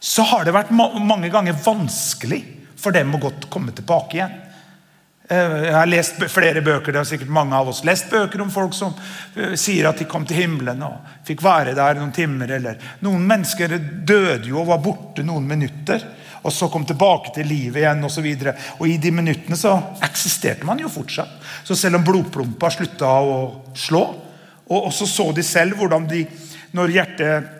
[0.01, 2.41] så har det vært mange ganger vanskelig
[2.81, 4.33] for dem å godt komme tilbake igjen.
[5.31, 8.49] Eh, jeg har lest flere bøker, det har sikkert mange av oss lest bøker om
[8.51, 8.91] folk som
[9.37, 12.51] eh, sier at de kom til himmelen og fikk være der noen timer.
[12.57, 16.03] eller Noen mennesker døde jo og var borte noen minutter,
[16.41, 18.03] og så kom tilbake til livet igjen.
[18.03, 18.23] Og, så
[18.79, 21.39] og i de minuttene så eksisterte man jo fortsatt.
[21.63, 23.39] Så selv om blodplumpa slutta å
[23.77, 24.03] slå,
[24.71, 26.25] og, så så de selv hvordan de,
[26.75, 27.51] når hjertet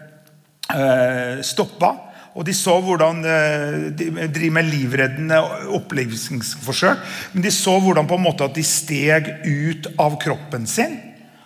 [0.75, 1.95] eh, stoppa
[2.31, 5.39] og de så hvordan eh, de driver med livreddende
[5.75, 7.01] opplevelsesforsøk.
[7.33, 10.95] Men de så hvordan på en måte at de steg ut av kroppen sin.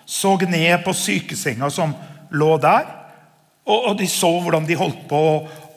[0.05, 1.95] Så ned på sykesenga som
[2.29, 2.85] lå der.
[3.65, 5.21] Og, de så hvordan de holdt på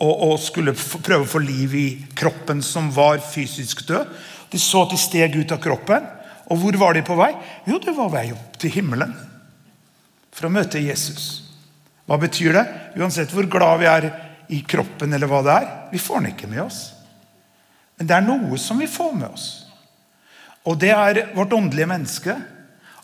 [0.04, 4.12] å skulle prøve å få liv i kroppen som var fysisk død.
[4.52, 6.04] De så at de steg ut av kroppen.
[6.52, 7.32] Og hvor var de på vei?
[7.68, 9.16] Jo, det var vei opp til himmelen.
[10.36, 11.48] For å møte Jesus.
[12.08, 12.64] Hva betyr det?
[13.00, 14.10] Uansett hvor glad vi er
[14.48, 15.66] i kroppen, eller hva det er.
[15.92, 16.80] Vi får den ikke med oss.
[17.98, 19.48] Men det er noe som vi får med oss.
[20.68, 22.36] Og det er vårt åndelige menneske.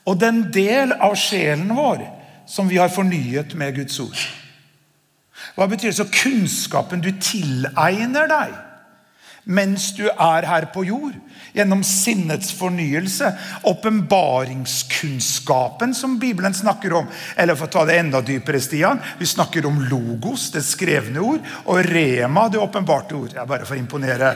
[0.04, 2.04] Og den del av sjelen vår
[2.50, 4.20] som vi har fornyet med Guds ord.
[5.56, 5.96] Hva betyr det?
[5.96, 8.54] Så kunnskapen du tilegner deg
[9.44, 11.12] mens du er her på jord.
[11.54, 13.28] Gjennom sinnets fornyelse.
[13.70, 17.06] Åpenbaringskunnskapen som Bibelen snakker om.
[17.36, 21.40] Eller for å ta det enda dypere, Stian, vi snakker om logos, det skrevne ord,
[21.68, 23.32] og rema, det åpenbarte ord.
[23.36, 24.28] Jeg bare for å imponere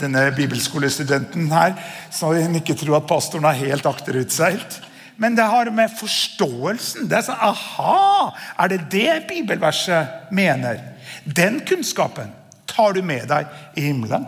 [0.00, 1.72] denne bibelskolestudenten her,
[2.10, 4.80] så hun ikke tror at pastoren er helt akterutseilt.
[5.16, 8.34] Men det har med forståelsen Det er sånn Aha!
[8.58, 10.82] Er det det bibelverset mener?
[11.22, 12.34] Den kunnskapen
[12.66, 13.46] tar du med deg
[13.78, 14.26] i himmelen.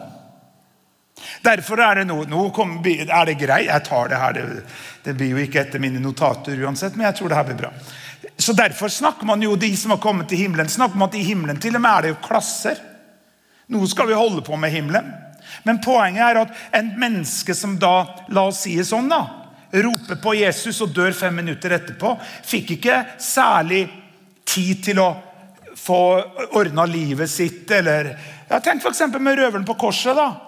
[1.46, 3.68] Derfor er det noe, nå kom, er det greit.
[3.68, 4.34] Jeg tar det her.
[4.34, 4.64] Det,
[5.04, 7.72] det, blir jo ikke etter mine notater uansett, men jeg tror det her blir bra.
[8.36, 11.60] Så Derfor snakker man jo de som har kommet til himmelen, snakker man til himmelen
[11.62, 12.80] til og med er det jo klasser.
[13.72, 15.12] Noe skal vi holde på med himmelen.
[15.66, 19.22] Men poenget er at en menneske som da, la oss si det sånn, da,
[19.86, 23.84] roper på Jesus og dør fem minutter etterpå, fikk ikke særlig
[24.46, 25.08] tid til å
[25.76, 26.00] få
[26.58, 27.70] ordna livet sitt.
[27.70, 28.12] eller
[28.48, 29.06] ja, Tenk f.eks.
[29.18, 30.16] med røveren på korset.
[30.16, 30.45] da.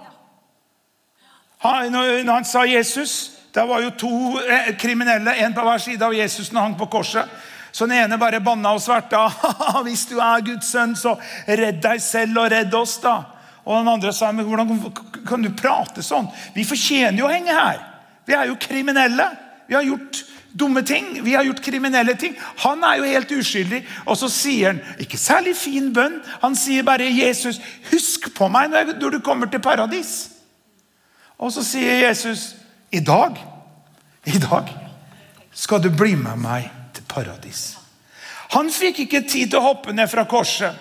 [1.59, 6.05] Han, når han sa Jesus Det var jo to eh, kriminelle, en på hver side
[6.05, 7.27] av Jesus når han hang på korset.
[7.73, 9.25] Så den ene bare banna og sverta.
[9.83, 11.17] 'Hvis du er Guds sønn, så
[11.49, 13.17] redd deg selv og redd oss', da.
[13.65, 14.93] Og den andre sa men 'Hvordan
[15.27, 17.83] kan du prate sånn?' Vi fortjener jo å henge her.
[18.27, 19.27] Vi er jo kriminelle.
[19.67, 20.23] Vi har gjort
[20.59, 21.25] dumme ting.
[21.25, 22.37] Vi har gjort kriminelle ting.
[22.65, 23.85] Han er jo helt uskyldig.
[24.07, 26.21] Og så sier han ikke særlig fin bønn.
[26.43, 30.38] Han sier bare 'Jesus, husk på meg når du kommer til paradis'.
[31.39, 32.55] Og så sier Jesus,
[32.93, 33.37] 'I dag,
[34.25, 34.71] i dag
[35.53, 37.79] skal du bli med meg til paradis'.
[38.49, 40.75] Han fikk ikke tid til å hoppe ned fra korset.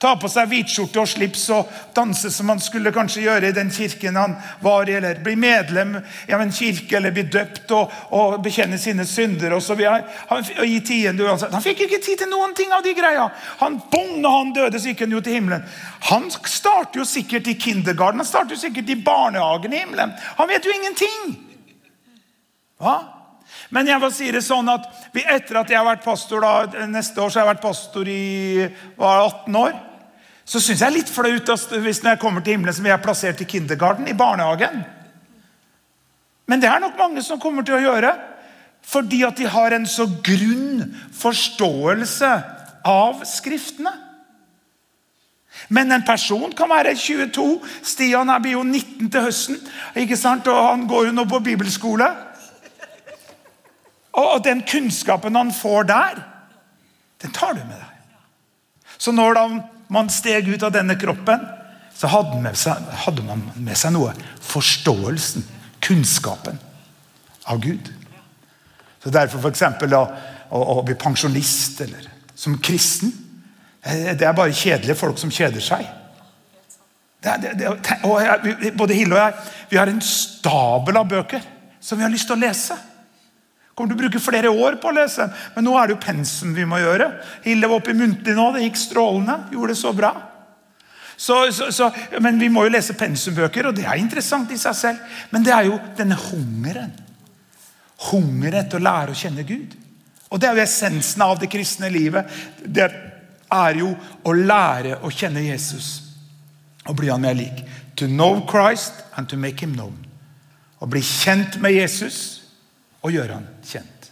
[0.00, 3.68] Ta på seg hvitskjorte og slips og danse som han skulle kanskje gjøre i den
[3.68, 8.38] kirken han var i, eller bli medlem av en kirke, eller bli døpt og, og
[8.40, 9.52] bekjenne sine synder.
[9.52, 10.06] og så videre.
[10.30, 13.26] Han, og gi tiende, han fikk ikke tid til noen ting av de greia.
[13.60, 15.68] Han bong, når han døde, så gikk han jo til himmelen.
[16.08, 20.16] Han starter jo sikkert i kindergarten, han starter jo sikkert i barnehagen i himmelen.
[20.40, 21.36] Han vet jo ingenting.
[22.80, 22.96] Hva?
[23.68, 27.20] Men jeg vil si det sånn at etter at jeg har vært pastor da, neste
[27.20, 28.24] år så har jeg vært pastor i
[28.96, 29.78] var 18 år
[30.50, 33.42] så syns jeg er litt flaut hvis når jeg kommer til himmelen, blir jeg plassert
[33.44, 34.82] i kindergarten, i barnehagen.
[36.50, 38.10] Men det er nok mange som kommer til å gjøre.
[38.90, 42.30] Fordi at de har en så grunn forståelse
[42.88, 43.92] av Skriftene.
[45.68, 47.46] Men en person kan være 22.
[47.86, 49.58] Stian blir jo 19 til høsten.
[49.94, 50.48] ikke sant?
[50.50, 52.08] Og Han går jo nå på bibelskole.
[54.18, 56.22] Og den kunnskapen han får der,
[57.22, 57.98] den tar du med deg.
[58.98, 59.44] Så når da
[59.90, 61.42] man steg ut av denne kroppen,
[61.94, 64.14] så hadde, man, seg, hadde man med seg noe.
[64.40, 65.44] Forståelsen,
[65.84, 66.60] kunnskapen
[67.50, 67.90] av Gud.
[69.02, 69.64] Så Derfor f.eks.
[69.66, 70.02] Å,
[70.50, 72.08] å, å bli pensjonist eller
[72.40, 73.12] som kristen
[73.84, 75.84] eh, Det er bare kjedelige folk som kjeder seg.
[77.20, 79.34] Det, det, det, både Hille og jeg
[79.70, 81.44] vi har en stabel av bøker
[81.80, 82.76] som vi har lyst til å lese.
[83.74, 85.28] Kommer til å bruke flere år på å lese.
[85.54, 87.10] Men nå er det jo pensum vi må gjøre.
[87.46, 88.50] Hilde var oppe i muntlig nå.
[88.54, 89.36] Det gikk strålende.
[89.54, 90.14] Gjorde det så bra.
[91.20, 91.90] Så, så, så,
[92.24, 95.16] men vi må jo lese pensumbøker, og det er interessant i seg selv.
[95.30, 96.94] Men det er jo denne hungeren.
[98.08, 99.74] Hunger etter å lære å kjenne Gud.
[100.30, 102.30] Og det er jo essensen av det kristne livet.
[102.64, 102.88] Det
[103.52, 103.92] er jo
[104.24, 105.90] å lære å kjenne Jesus
[106.88, 107.60] og bli han mer lik.
[108.00, 109.98] To know Christ and to make him known.
[110.80, 112.39] Å bli kjent med Jesus
[113.00, 114.10] og gjøre han kjent.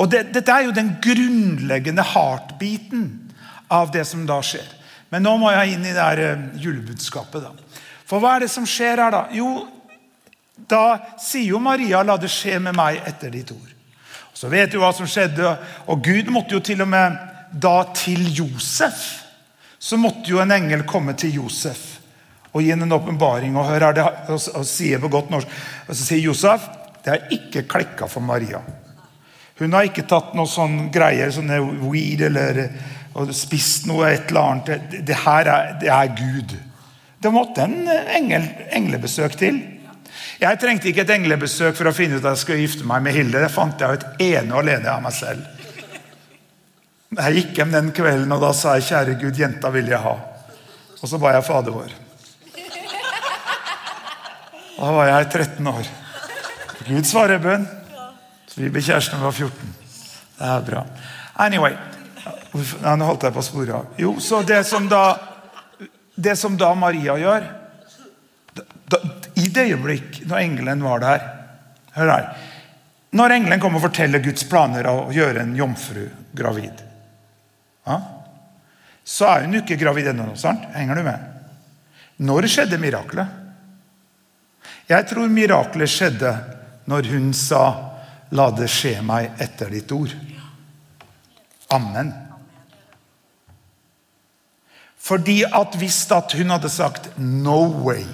[0.00, 3.06] Og det, Dette er jo den grunnleggende heartbeaten
[3.72, 4.68] av det som da skjer.
[5.12, 7.44] Men nå må jeg inn i det her eh, julebudskapet.
[7.44, 7.80] da.
[8.08, 9.22] For hva er det som skjer her, da?
[9.36, 9.66] Jo,
[10.68, 13.72] da sier jo Maria 'la det skje med meg etter ditt ord'.
[14.32, 15.56] Og så vet du hva som skjedde.
[15.86, 17.16] Og Gud måtte jo til og med
[17.52, 19.24] da til Josef.
[19.78, 21.88] Så måtte jo en engel komme til Josef
[22.52, 23.56] og gi ham en åpenbaring.
[23.56, 25.48] Og, det, og, og sier på godt norsk,
[25.88, 26.68] og så sier Josef
[27.02, 28.62] det har ikke klikka for Maria.
[29.58, 32.64] Hun har ikke tatt noe sånn greier, sånne weed eller
[33.36, 34.98] spist noe et eller annet.
[35.06, 36.54] Det her er, det er Gud.
[37.22, 39.60] Det måtte en engel, englebesøk til.
[40.42, 43.14] Jeg trengte ikke et englebesøk for å finne ut at jeg skulle gifte meg med
[43.14, 43.42] Hilde.
[43.42, 45.46] Det fant jeg ut ene og alene av meg selv.
[47.12, 50.18] Jeg gikk hjem den kvelden og da sa jeg, 'Kjære Gud, jenta vil jeg ha'.
[51.02, 51.92] Og så ba jeg Fader vår.
[54.78, 56.01] Da var jeg 13 år.
[56.86, 57.66] Gud svarer bønn.
[58.46, 59.74] Så vi ble kjærester da vi var 14.
[60.38, 60.86] Det er bra.
[61.44, 61.76] Anyway.
[62.52, 63.92] Nå holdt jeg på å spore av.
[64.00, 65.04] Jo, så det som da
[66.14, 67.46] det som da Maria gjør
[68.92, 68.98] da,
[69.40, 71.22] I det øyeblikk når engelen var der
[71.92, 72.28] Hør her.
[73.12, 76.78] Når engelen kommer og forteller Guds planer av å gjøre en jomfru gravid,
[77.84, 77.98] ja,
[79.04, 80.30] så er hun ikke gravid ennå.
[80.72, 81.26] Henger du med?
[82.24, 83.28] Når skjedde miraklet?
[84.88, 86.32] Jeg tror miraklet skjedde
[86.86, 87.88] når hun sa
[88.32, 90.14] 'La det skje meg etter ditt ord'.
[91.70, 92.12] Amen.
[94.96, 98.06] Fordi at hvis at hun hadde sagt 'no way',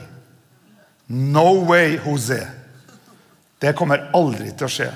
[1.09, 2.46] 'no way, José',
[3.61, 4.90] det kommer aldri til å skje.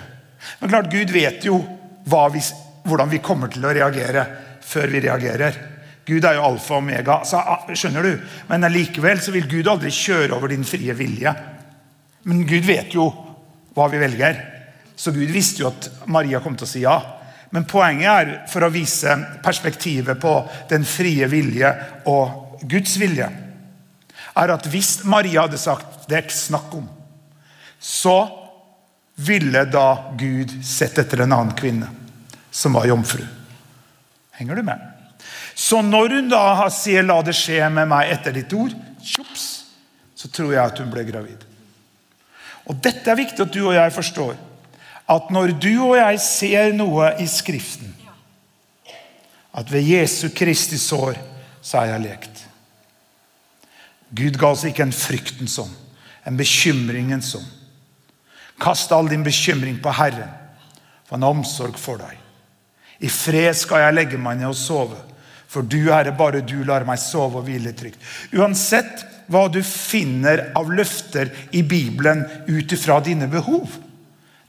[0.61, 1.59] Men klart, Gud vet jo
[2.05, 2.43] vi,
[2.85, 4.27] hvordan vi kommer til å reagere
[4.61, 5.59] før vi reagerer.
[6.07, 7.21] Gud er jo alfa og omega.
[7.25, 8.23] Så, ah, skjønner du?
[8.49, 11.35] Men likevel så vil Gud aldri kjøre over din frie vilje.
[12.25, 13.07] Men Gud vet jo
[13.75, 14.39] hva vi velger.
[14.97, 16.97] Så Gud visste jo at Maria kom til å si ja.
[17.53, 20.35] Men poenget er for å vise perspektivet på
[20.71, 21.73] den frie vilje
[22.09, 23.27] og Guds vilje,
[24.33, 26.87] er at hvis Maria hadde sagt det er ikke snakk om,
[27.83, 28.17] så
[29.21, 31.91] ville da Gud sett etter en annen kvinne
[32.51, 33.25] som var jomfru.
[34.39, 34.81] Henger du med?
[35.55, 39.65] Så når hun da sier 'la det skje med meg etter ditt ord', tjops,
[40.17, 41.45] så tror jeg at hun ble gravid.
[42.71, 44.37] Og Dette er viktig at du og jeg forstår.
[45.11, 47.91] At når du og jeg ser noe i Skriften
[49.53, 51.19] At ved Jesu Kristi sår
[51.63, 52.39] så er jeg lekt.
[54.13, 55.75] Gud ga oss ikke en fryktens ånd,
[56.25, 57.51] en bekymringens ånd.
[58.61, 60.33] Kast all din bekymring på Herren,
[61.05, 62.17] for han har omsorg for deg.
[63.03, 64.99] I fred skal jeg legge meg ned og sove,
[65.51, 68.01] for du, Herre, bare du lar meg sove og hvile trygt.
[68.33, 73.79] Uansett hva du finner av løfter i Bibelen ut ifra dine behov.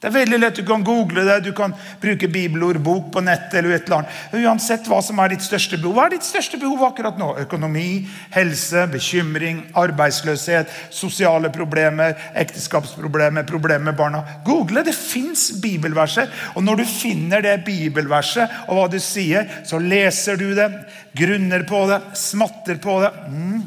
[0.04, 1.72] Det er veldig lett, Du kan google det, du kan
[2.02, 3.54] bruke bibelordbok på nettet.
[3.54, 4.10] eller et eller annet.
[4.34, 5.96] Uansett hva som er ditt største behov.
[5.96, 7.30] Hva er ditt største behov akkurat nå?
[7.40, 14.26] Økonomi, helse, bekymring, arbeidsløshet, sosiale problemer, ekteskapsproblemer, problemer med barna.
[14.44, 14.84] Google.
[14.84, 16.28] Det fins bibelverser.
[16.58, 20.68] Og når du finner det bibelverset og hva du sier, så leser du det,
[21.16, 23.14] grunner på det, smatter på det.
[23.32, 23.64] Mm.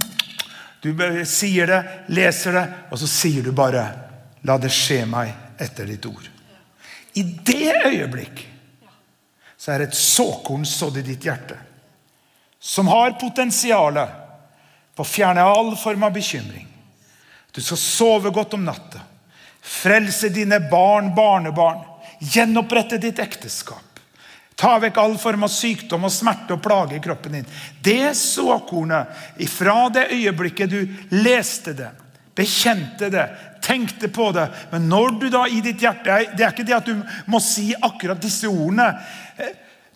[0.83, 0.93] Du
[1.27, 3.87] sier det, leser det, og så sier du bare
[4.47, 6.29] 'La det skje meg' etter ditt ord.
[7.17, 8.47] I det øyeblikk
[9.57, 11.57] så er et såkorn sådd i ditt hjerte
[12.61, 14.09] som har potensialet
[14.97, 16.67] på å fjerne all form av bekymring.
[17.53, 19.01] Du skal sove godt om natta,
[19.63, 21.85] frelse dine barn, barnebarn,
[22.21, 23.86] gjenopprette ditt ekteskap.
[24.57, 27.51] Ta vekk all form av sykdom og smerte og plage i kroppen din.
[27.85, 29.13] Det såkornet,
[29.45, 30.81] ifra det øyeblikket du
[31.13, 31.91] leste det,
[32.37, 33.27] bekjente det,
[33.61, 34.47] tenkte på det.
[34.71, 36.97] Men når du da i ditt hjerte Det er ikke det at du
[37.27, 38.95] må si akkurat disse ordene.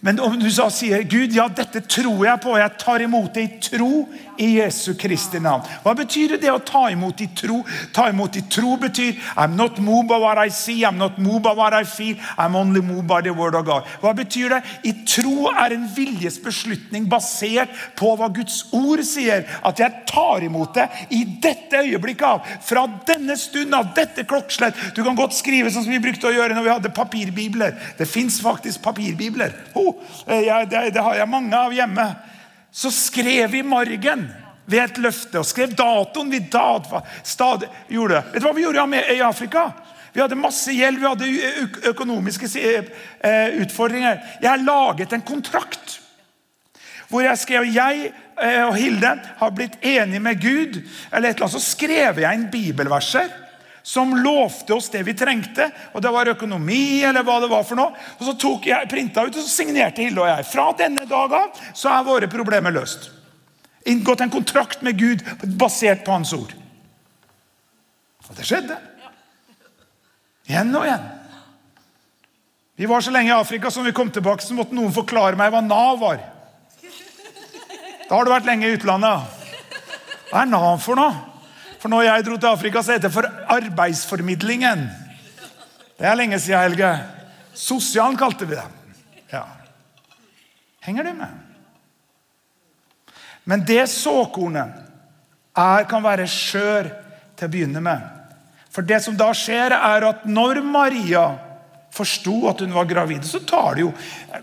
[0.01, 3.45] Men om du så sier Gud, ja, dette tror jeg på, jeg tar imot det
[3.45, 4.07] i tro
[4.41, 5.67] i Jesu Kristi navn.
[5.85, 7.61] Hva betyr det å ta imot i tro?
[7.95, 11.45] Ta imot i tro betyr I'm not moved by what I see, I'm not moved
[11.45, 13.89] by what I feel, I'm only moved by the word of God.
[14.03, 14.63] Hva betyr det?
[14.89, 19.47] I tro er en viljesbeslutning basert på hva Guds ord sier.
[19.67, 22.55] At jeg tar imot det i dette øyeblikket av.
[22.65, 24.79] Fra denne stund av, dette klokkeslett.
[24.97, 27.77] Du kan godt skrive sånn som vi brukte å gjøre når vi hadde papirbibler.
[27.99, 29.55] Det fins faktisk papirbibler.
[29.79, 29.95] Oh,
[30.27, 32.09] Eh, jeg, det, det, har jeg mange av hjemme.
[32.73, 34.29] Så skrev vi margen
[34.71, 36.87] ved et løfte og skrev datoen vi dad,
[37.27, 38.23] stad, gjorde.
[38.31, 39.71] Vet du hva vi gjorde i Afrika?
[40.13, 42.49] Vi hadde masse gjeld, vi hadde økonomiske
[43.63, 44.23] utfordringer.
[44.43, 45.99] Jeg laget en kontrakt
[47.11, 49.09] hvor jeg skrev jeg og Hilde
[49.41, 50.77] har blitt enige med Gud.
[51.13, 53.29] eller et eller annet, Så skrev jeg inn bibelverser
[53.83, 55.71] som lovte oss det vi trengte.
[55.95, 57.95] og Det var økonomi eller hva det var for noe.
[58.19, 60.47] Og Så tok jeg, printa ut og så signerte Hilde og jeg.
[60.53, 63.11] Fra denne dag av så er våre problemer løst.
[63.89, 65.25] Inngått en kontrakt med Gud
[65.59, 66.53] basert på Hans ord.
[68.29, 68.77] Og det skjedde.
[70.51, 71.09] Igjen og igjen.
[72.81, 75.51] Vi var så lenge i Afrika som vi kom tilbake, så måtte noen forklare meg
[75.53, 76.23] hva Nav var.
[78.09, 79.37] Da har du vært lenge i utlandet.
[80.31, 81.30] Hva er Nav for noe?
[81.81, 84.85] For når jeg dro til Afrika, så het det for arbeidsformidlingen.
[85.99, 86.91] Det er lenge siden, Helge.
[87.57, 88.67] Sosialen kalte vi det.
[89.33, 89.45] Ja.
[90.85, 91.39] Henger du med?
[93.45, 94.77] Men det såkornet
[95.57, 96.91] er, kan være skjør
[97.37, 98.05] til å begynne med.
[98.71, 101.25] For det som da skjer, er at når Maria
[101.91, 103.93] forsto at hun var gravid, så tar det jo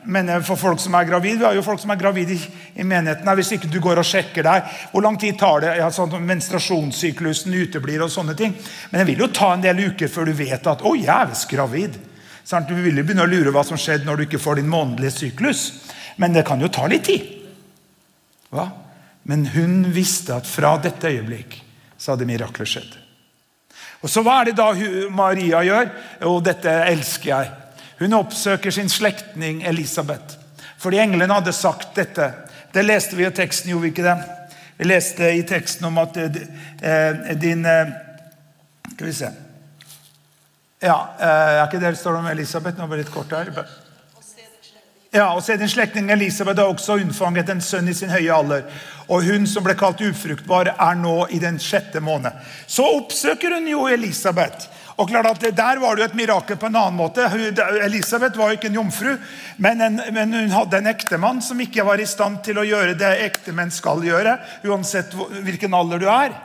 [0.04, 2.38] men for folk som er gravid, Vi har jo folk som er gravid i,
[2.76, 3.30] i menigheten.
[3.40, 5.74] Hvis ikke du går og sjekker deg, hvor lang tid tar det?
[5.80, 8.56] Ja, sånn, menstruasjonssyklusen uteblir og sånne ting.
[8.92, 11.32] Men det vil jo ta en del uker før du vet at 'Å, jeg er
[11.32, 12.00] visst gravid'.
[12.48, 14.72] Sånn, du vil jo begynne å lure hva som skjedde når du ikke får din
[14.72, 15.72] månedlige syklus.
[16.18, 17.24] Men det kan jo ta litt tid.
[18.52, 18.72] Hva?
[19.28, 21.62] Men hun visste at fra dette øyeblikk
[21.98, 23.07] så hadde miraklet skjedd.
[24.02, 24.72] Og så Hva er det da
[25.14, 25.90] Maria gjør?
[26.22, 27.54] Jo, dette elsker jeg.
[28.00, 30.38] Hun oppsøker sin slektning Elisabeth.
[30.78, 32.30] Fordi englene hadde sagt dette.
[32.74, 34.18] Det leste vi i teksten, gjorde vi ikke det?
[34.78, 36.38] Vi leste i teksten om at eh,
[36.82, 37.90] eh, din eh,
[38.94, 39.32] Skal vi se
[40.82, 42.78] Ja, er ikke det det står om Elisabeth?
[42.78, 43.50] Nå ble det litt kort her.
[45.18, 48.68] Ja, og se Din slektning Elisabeth har også unnfanget en sønn i sin høye alder.
[49.10, 52.36] Og hun som ble kalt ufruktbar, er nå i den sjette måned.
[52.70, 54.68] Så oppsøker hun jo Elisabeth.
[54.98, 57.26] Og klart at Der var det jo et mirakel på en annen måte.
[57.86, 59.16] Elisabeth var jo ikke en jomfru,
[59.58, 62.98] men, en, men hun hadde en ektemann som ikke var i stand til å gjøre
[62.98, 64.38] det ektemenn skal gjøre,
[64.70, 66.38] uansett hvilken alder du er.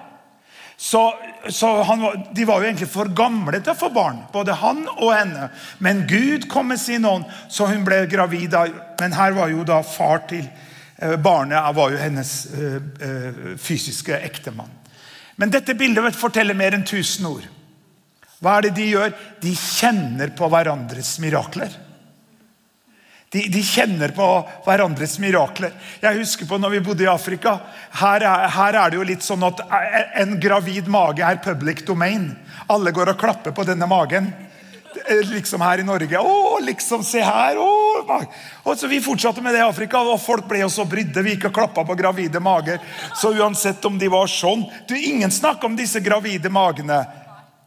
[0.82, 1.14] Så,
[1.48, 5.12] så han, De var jo egentlig for gamle til å få barn, både han og
[5.14, 5.46] henne.
[5.78, 8.56] Men Gud kom med sin ånd, så hun ble gravid.
[8.98, 14.18] Men her var jo da far til eh, barnet var jo hennes eh, eh, fysiske
[14.26, 14.74] ektemann.
[15.38, 17.46] Men dette bildet forteller mer enn tusen ord.
[18.42, 19.14] Hva er det de gjør?
[19.38, 21.78] De kjenner på hverandres mirakler.
[23.32, 24.26] De, de, kjenner på
[24.66, 25.72] hverandres mirakler.
[26.02, 27.54] Jeg husker på når vi bodde i Afrika.
[27.96, 29.62] Her er, her er, det jo litt sånn at
[30.20, 32.34] en gravid mage er public domain.
[32.68, 34.28] Alle går og klapper på denne magen.
[35.30, 36.20] Liksom her i Norge.
[36.20, 37.56] Å, liksom, se her!
[37.56, 38.18] Å,
[38.68, 41.24] og så Vi fortsatte med det i Afrika, og folk ble jo så brydde.
[41.24, 42.84] Vi gikk og klappa på gravide mager.
[43.16, 47.00] Så uansett om de var sånn du, Ingen snakker om disse gravide magene.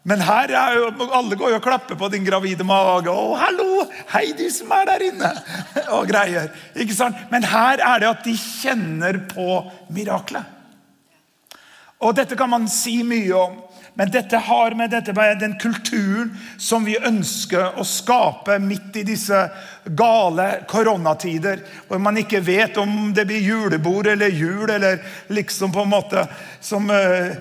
[0.05, 3.09] Men her er jo, alle går jo og klapper på din gravide mage.
[3.09, 3.87] 'Å, hallo!
[4.13, 5.31] Hei, du som er der inne!'
[5.97, 6.51] og greier.
[6.77, 7.17] Ikke sant?
[7.31, 10.45] Men her er det at de kjenner på miraklet.
[12.05, 13.57] Og dette kan man si mye om.
[13.97, 19.37] Men dette har med dette den kulturen som vi ønsker å skape midt i disse
[19.85, 24.99] gale koronatider, hvor man ikke vet om det blir julebord eller jul, eller
[25.31, 26.25] liksom på en måte
[26.59, 27.31] som uh,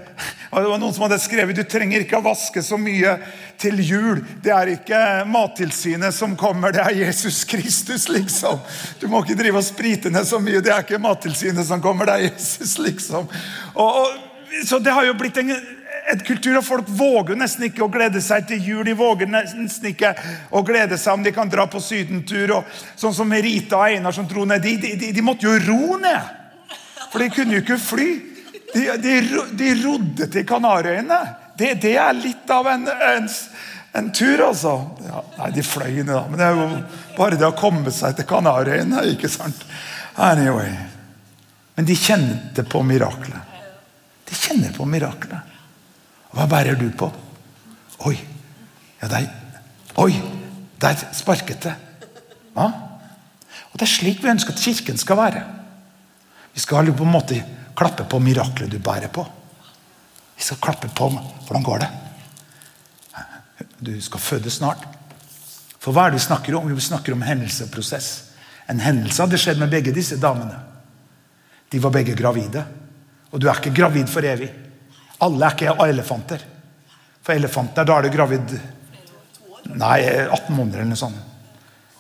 [0.55, 3.17] Det var noen som hadde skrevet du trenger ikke å vaske så mye
[3.59, 4.21] til jul.
[4.45, 8.61] Det er ikke Mattilsynet som kommer, det er Jesus Kristus, liksom.
[9.01, 10.63] Du må ikke drive og sprite ned så mye.
[10.63, 13.27] Det er ikke Mattilsynet som kommer, det er Jesus, liksom.
[13.75, 15.51] Og, og, så det har jo blitt en
[16.13, 18.83] et kultur, og Folk våger nesten ikke å glede seg til jul.
[18.87, 20.13] De våger nesten ikke
[20.55, 22.59] å glede seg om de kan dra på sydentur.
[22.59, 24.63] og Sånn som Rita og Einar som dro ned.
[24.65, 26.33] De, de, de måtte jo ro ned,
[27.11, 28.09] for de kunne jo ikke fly.
[28.75, 29.19] De, de,
[29.55, 31.21] de rodde til Kanariøyene.
[31.55, 33.29] Det, det, er litt av en, en,
[33.95, 34.75] en tur, altså.
[35.07, 36.25] Ja, nei, de fløy ned, da.
[36.27, 36.67] Men det er jo
[37.15, 39.63] bare det å komme seg til Kanariøyene, ikke sant?
[40.19, 40.75] Anyway.
[41.75, 43.55] Men de kjente på miraklet.
[44.29, 45.54] De kjenner på miraklet.
[46.35, 47.11] Hva bærer du på?
[48.09, 48.17] Oi,
[49.01, 49.29] ja, der,
[50.03, 50.13] oi,
[50.83, 51.75] der sparket det.
[52.57, 52.67] Ja?
[53.71, 55.45] Og Det er slik vi ønsker at Kirken skal være.
[56.55, 57.41] Vi skal på en måte
[57.75, 59.25] klappe på miraklet du bærer på.
[60.37, 61.09] Vi skal klappe på
[61.47, 61.91] Hvordan går det?
[63.79, 64.87] Du skal føde snart.
[65.79, 66.71] For hva er det vi snakker om?
[66.71, 68.31] Vi snakker om hendelse og prosess.
[68.71, 70.57] En hendelse hadde skjedd med begge disse damene.
[71.71, 72.65] De var begge gravide.
[73.31, 74.49] Og du er ikke gravid for evig.
[75.25, 76.45] Alle er ikke elefanter.
[77.25, 78.57] For elefanter, da er du gravid
[79.65, 80.99] Nei, 18 måneder eller noe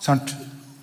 [0.04, 0.34] sånt.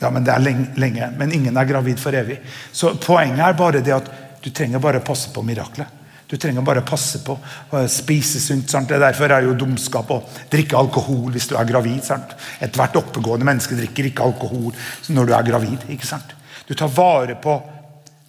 [0.02, 0.42] Ja, men det er
[0.82, 2.40] lenge, Men ingen er gravid for evig.
[2.74, 4.08] Så poenget er bare det at
[4.42, 6.00] du trenger bare passe på miraklet.
[6.32, 7.36] Du trenger bare passe på
[7.70, 8.70] å spise sunt.
[8.72, 8.90] Sant?
[8.90, 12.02] Det Derfor er jo dumskap å drikke alkohol hvis du er gravid.
[12.08, 12.34] Sant?
[12.64, 14.72] Ethvert oppegående menneske drikker ikke alkohol
[15.14, 15.86] når du er gravid.
[15.92, 16.34] ikke sant?
[16.66, 17.60] Du tar vare på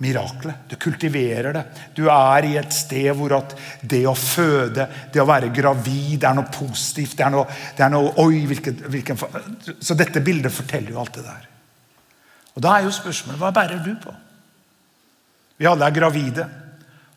[0.03, 0.64] miraklet.
[0.68, 1.62] Du kultiverer det.
[1.94, 6.28] Du er i et sted hvor at det å føde, det å være gravid, det
[6.28, 7.16] er noe positivt.
[7.18, 7.46] Det er noe,
[7.78, 9.22] det er noe oi, hvilken, hvilken,
[9.80, 11.48] Så dette bildet forteller jo alt det der.
[12.53, 14.14] Og Da er jo spørsmålet hva bærer du på?
[15.57, 16.48] Vi alle er gravide.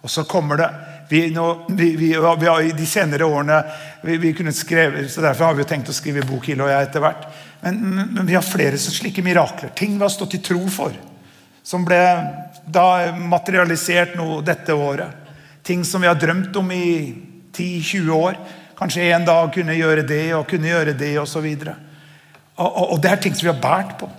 [0.06, 0.70] Og så kommer det
[1.10, 3.60] vi, nå, vi, vi, vi har de senere årene
[4.02, 6.88] vi, kunne skrevet, så Derfor har vi jo tenkt å skrive bok, Hille og jeg,
[6.88, 7.28] etter hvert.
[7.62, 7.82] Men,
[8.14, 9.74] men, vi har flere slike mirakler.
[9.78, 10.94] Ting vi har stått i tro for.
[11.66, 12.02] Som ble
[13.26, 15.24] materialisert noe dette året.
[15.66, 17.16] Ting som vi har drømt om i
[17.56, 18.38] 10-20 år.
[18.78, 21.48] Kanskje en dag kunne gjøre det og kunne gjøre det osv.
[21.48, 24.10] Og, og, og det er ting som vi har båret på.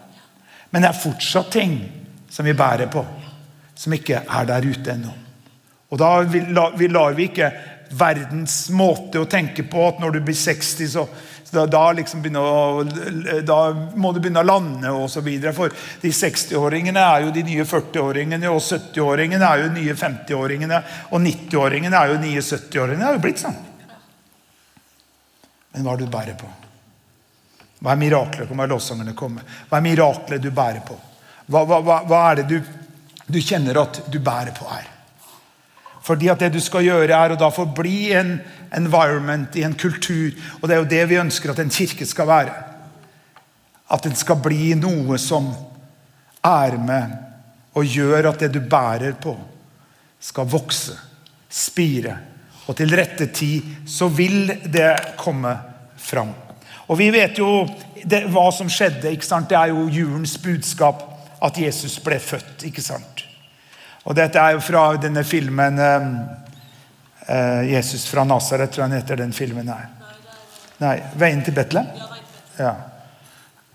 [0.71, 1.79] Men det er fortsatt ting
[2.29, 3.05] som vi bærer på,
[3.79, 5.13] som ikke er der ute ennå.
[5.95, 7.53] Og da vi lar vi ikke
[7.97, 11.07] verdens måte å tenke på at når du blir 60, så
[11.57, 12.83] da, da, liksom å,
[13.47, 13.59] da,
[13.97, 15.31] må du begynne å lande osv.
[15.57, 20.83] For de 60-åringene er jo de nye 40-åringene, og 70-åringene er jo de nye 50-åringene.
[21.11, 23.03] Og 90-åringene er jo de nye 70-åringene.
[23.03, 23.59] Det er jo blitt sånn.
[25.77, 26.51] Men hva er det du bærer på?
[27.85, 28.49] Hva er miraklet?
[28.49, 29.45] Kommer lovsangerne komme?
[29.69, 30.97] Hva er miraklet du bærer på?
[31.53, 32.77] Hva, hva, hva er det du,
[33.29, 34.93] du kjenner at du bærer på her?
[36.07, 38.37] Fordi at det du skal gjøre, er å da forbli en
[38.77, 40.37] environment, i en kultur.
[40.61, 42.55] Og det er jo det vi ønsker at en kirke skal være.
[43.91, 45.51] At den skal bli noe som
[46.47, 47.17] er med
[47.77, 49.35] og gjør at det du bærer på,
[50.23, 50.95] skal vokse,
[51.51, 52.15] spire.
[52.67, 55.53] Og til rette tid så vil det komme
[56.01, 56.33] fram.
[56.87, 57.67] Og vi vet jo
[58.07, 59.11] det, hva som skjedde.
[59.11, 59.51] ikke sant?
[59.51, 61.03] Det er jo julens budskap
[61.43, 62.65] at Jesus ble født.
[62.71, 63.16] ikke sant?
[64.07, 66.09] Og Dette er jo fra denne filmen eh,
[67.27, 69.17] eh 'Jesus fra Nasaret', tror jeg den heter.
[69.17, 69.89] den filmen her.
[70.79, 71.91] Nei, 'Veien til Betlehem'?
[72.59, 72.75] Ja.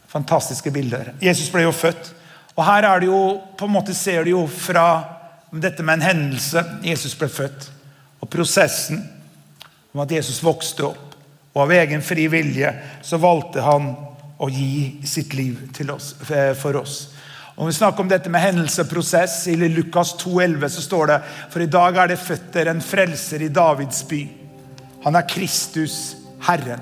[0.07, 1.13] Fantastiske bilder.
[1.21, 2.13] Jesus ble jo født.
[2.55, 5.03] Og her er det jo, på en måte ser du jo fra
[5.51, 6.63] dette med en hendelse.
[6.83, 7.71] Jesus ble født.
[8.21, 9.09] Og prosessen
[9.93, 11.15] om at Jesus vokste opp.
[11.53, 12.71] Og av egen fri vilje
[13.03, 13.95] så valgte han
[14.41, 15.57] å gi sitt liv
[15.91, 17.09] oss, eh, for oss.
[17.61, 21.17] Om vi snakker om dette med hendelseprosess, I Lukas 2,11 så står det
[21.53, 24.21] For i dag er det født dere en frelser i Davids by.
[25.03, 26.79] Han er Kristus, Herren.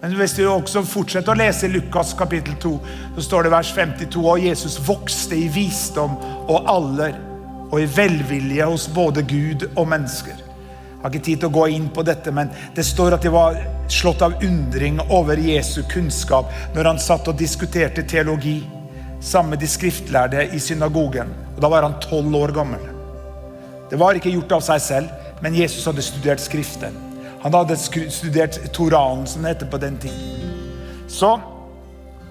[0.00, 2.72] Men hvis du også fortsetter å lese Lukas kapittel 2,
[3.18, 6.16] så står det vers 52 og Jesus vokste i visdom
[6.48, 7.18] og alder
[7.66, 10.38] og i velvilje hos både Gud og mennesker.
[10.38, 13.34] Jeg har ikke tid til å gå inn på dette, men det står at de
[13.36, 13.60] var
[13.92, 18.62] slått av undring over Jesu kunnskap når han satt og diskuterte teologi
[19.24, 21.32] sammen med de skriftlærde i synagogen.
[21.56, 22.80] Og Da var han tolv år gammel.
[23.90, 25.08] Det var ikke gjort av seg selv,
[25.40, 26.96] men Jesus hadde studert Skriften.
[27.44, 30.52] Han hadde studert Toranen, som det heter på den tiden.
[31.08, 31.36] Så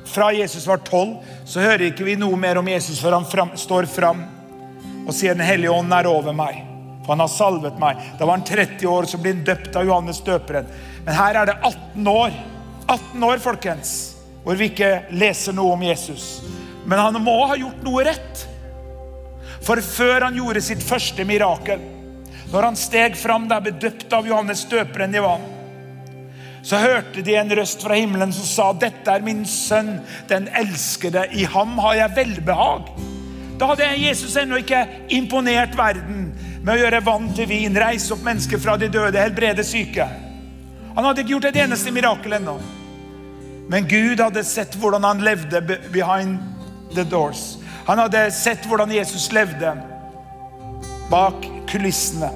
[0.05, 3.53] fra Jesus var tolv, så hører ikke vi noe mer om Jesus før han fram,
[3.57, 4.23] står fram
[5.03, 6.63] og sier Den hellige ånd er over meg.
[7.03, 7.99] For han har salvet meg.
[8.19, 10.69] Da var han 30 år, så ble han døpt av Johannes døperen.
[11.05, 12.35] Men her er det 18 år.
[12.87, 13.93] 18 år, folkens,
[14.43, 16.41] hvor vi ikke leser noe om Jesus.
[16.85, 18.45] Men han må ha gjort noe rett.
[19.63, 21.81] For før han gjorde sitt første mirakel,
[22.51, 25.45] når han steg fram der bedøpt av Johannes døperen i vann,
[26.63, 29.97] så hørte de en røst fra himmelen som sa, 'Dette er min sønn,
[30.29, 31.25] den elskede.
[31.31, 32.91] I ham har jeg velbehag.'
[33.59, 36.31] Da hadde Jesus ennå ikke imponert verden
[36.63, 40.07] med å gjøre vann til vin, reise opp mennesker fra de døde, helbrede syke.
[40.95, 42.57] Han hadde ikke gjort et eneste mirakel ennå.
[43.69, 45.61] Men Gud hadde sett hvordan han levde
[45.93, 46.39] behind
[46.95, 47.57] the doors.
[47.85, 49.75] Han hadde sett hvordan Jesus levde
[51.11, 52.29] bak kulissene.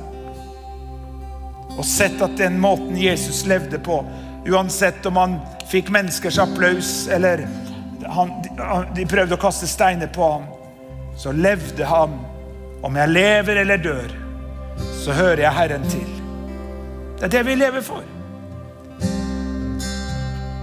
[1.78, 4.02] Og sett at den måten Jesus levde på,
[4.48, 5.40] uansett om han
[5.70, 7.46] fikk menneskers applaus eller
[8.08, 8.32] han,
[8.96, 10.46] de prøvde å kaste steiner på ham,
[11.18, 12.18] så levde han.
[12.86, 14.12] Om jeg lever eller dør,
[15.02, 16.10] så hører jeg Herren til.
[17.18, 18.06] Det er det vi lever for.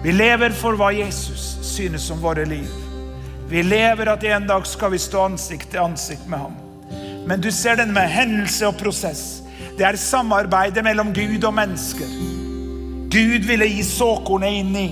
[0.04, 2.70] Vi lever for hva Jesus synes om våre liv.
[3.48, 6.54] Vi lever at en dag skal vi stå ansikt til ansikt med ham.
[7.26, 9.42] Men du ser den med hendelse og prosess.
[9.78, 12.08] Det er samarbeidet mellom Gud og mennesker.
[13.14, 14.88] Gud ville gi såkornet inn i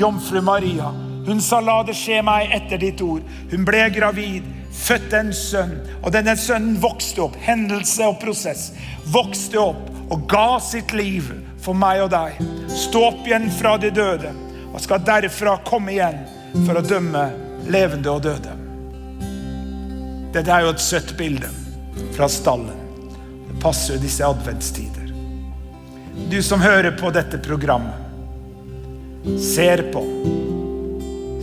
[0.00, 0.90] jomfru Maria.
[1.26, 3.22] Hun sa 'la det skje meg etter ditt ord'.
[3.50, 4.42] Hun ble gravid,
[4.72, 5.78] fødte en sønn.
[6.02, 7.36] Og denne sønnen vokste opp.
[7.36, 8.72] Hendelse og prosess.
[9.06, 11.22] Vokste opp og ga sitt liv
[11.60, 12.32] for meg og deg.
[12.68, 14.32] Stå opp igjen fra de døde
[14.74, 16.18] og skal derfra komme igjen
[16.66, 18.54] for å dømme levende og døde.
[20.32, 21.50] Dette er jo et søtt bilde
[22.16, 22.72] fra stallen.
[23.48, 25.10] Det passer jo disse adventstider.
[26.30, 27.98] Du som hører på dette programmet,
[29.40, 30.02] ser på.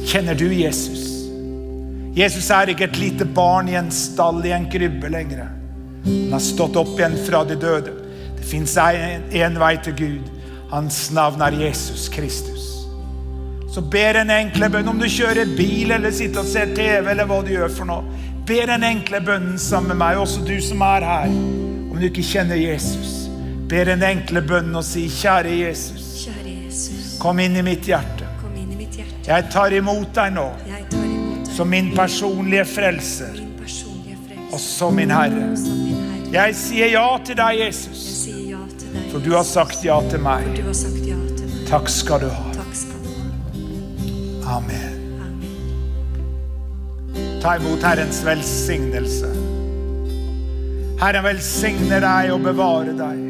[0.10, 1.06] Kjenner du Jesus?
[2.18, 5.46] Jesus er ikke et lite barn i en stall i en krybbe lenger.
[6.06, 7.94] Han har stått opp igjen fra de døde.
[8.38, 10.34] Det fins én vei til Gud.
[10.74, 12.79] Hans navn er Jesus Kristus.
[13.70, 17.28] Så ber en enkle bønn, om du kjører bil eller sitter og ser TV, eller
[17.30, 18.18] hva du gjør for noe.
[18.50, 21.30] Ber den enkle bønnen sammen med meg, også du som er her.
[21.30, 23.28] Om du ikke kjenner Jesus,
[23.70, 28.26] ber den enkle bønnen og si, kjære Jesus, Kjære Jesus, kom inn i mitt hjerte.
[28.58, 29.22] i mitt hjerte.
[29.28, 34.18] Jeg tar imot deg nå imot deg som min personlige frelser min personlige
[34.52, 35.56] og som min Herre.
[35.58, 36.34] som min Herre.
[36.34, 39.84] Jeg sier ja til deg, Jeg Jesus, sier ja til deg, for du har sagt
[39.86, 40.46] ja til meg.
[40.58, 41.68] du har sagt ja til meg.
[41.70, 42.49] Takk skal du ha.
[44.50, 44.96] Amen.
[47.42, 49.30] Ta imot Herrens velsignelse.
[51.00, 53.22] Herren velsigne deg og bevare deg.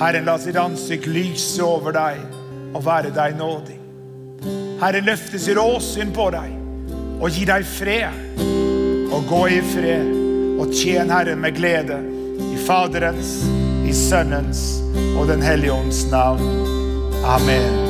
[0.00, 2.20] Herren la sitt ansikt lyse over deg
[2.76, 3.76] og være deg nådig.
[4.80, 6.54] Herren løfte sitt åsyn på deg
[7.20, 8.46] og gi deg fred.
[9.10, 10.16] Og gå i fred
[10.60, 11.98] og tjen Herren med glede.
[12.40, 13.40] I Faderens,
[13.88, 14.80] i Sønnens
[15.18, 16.44] og Den hellige ånds navn.
[17.24, 17.89] Amen.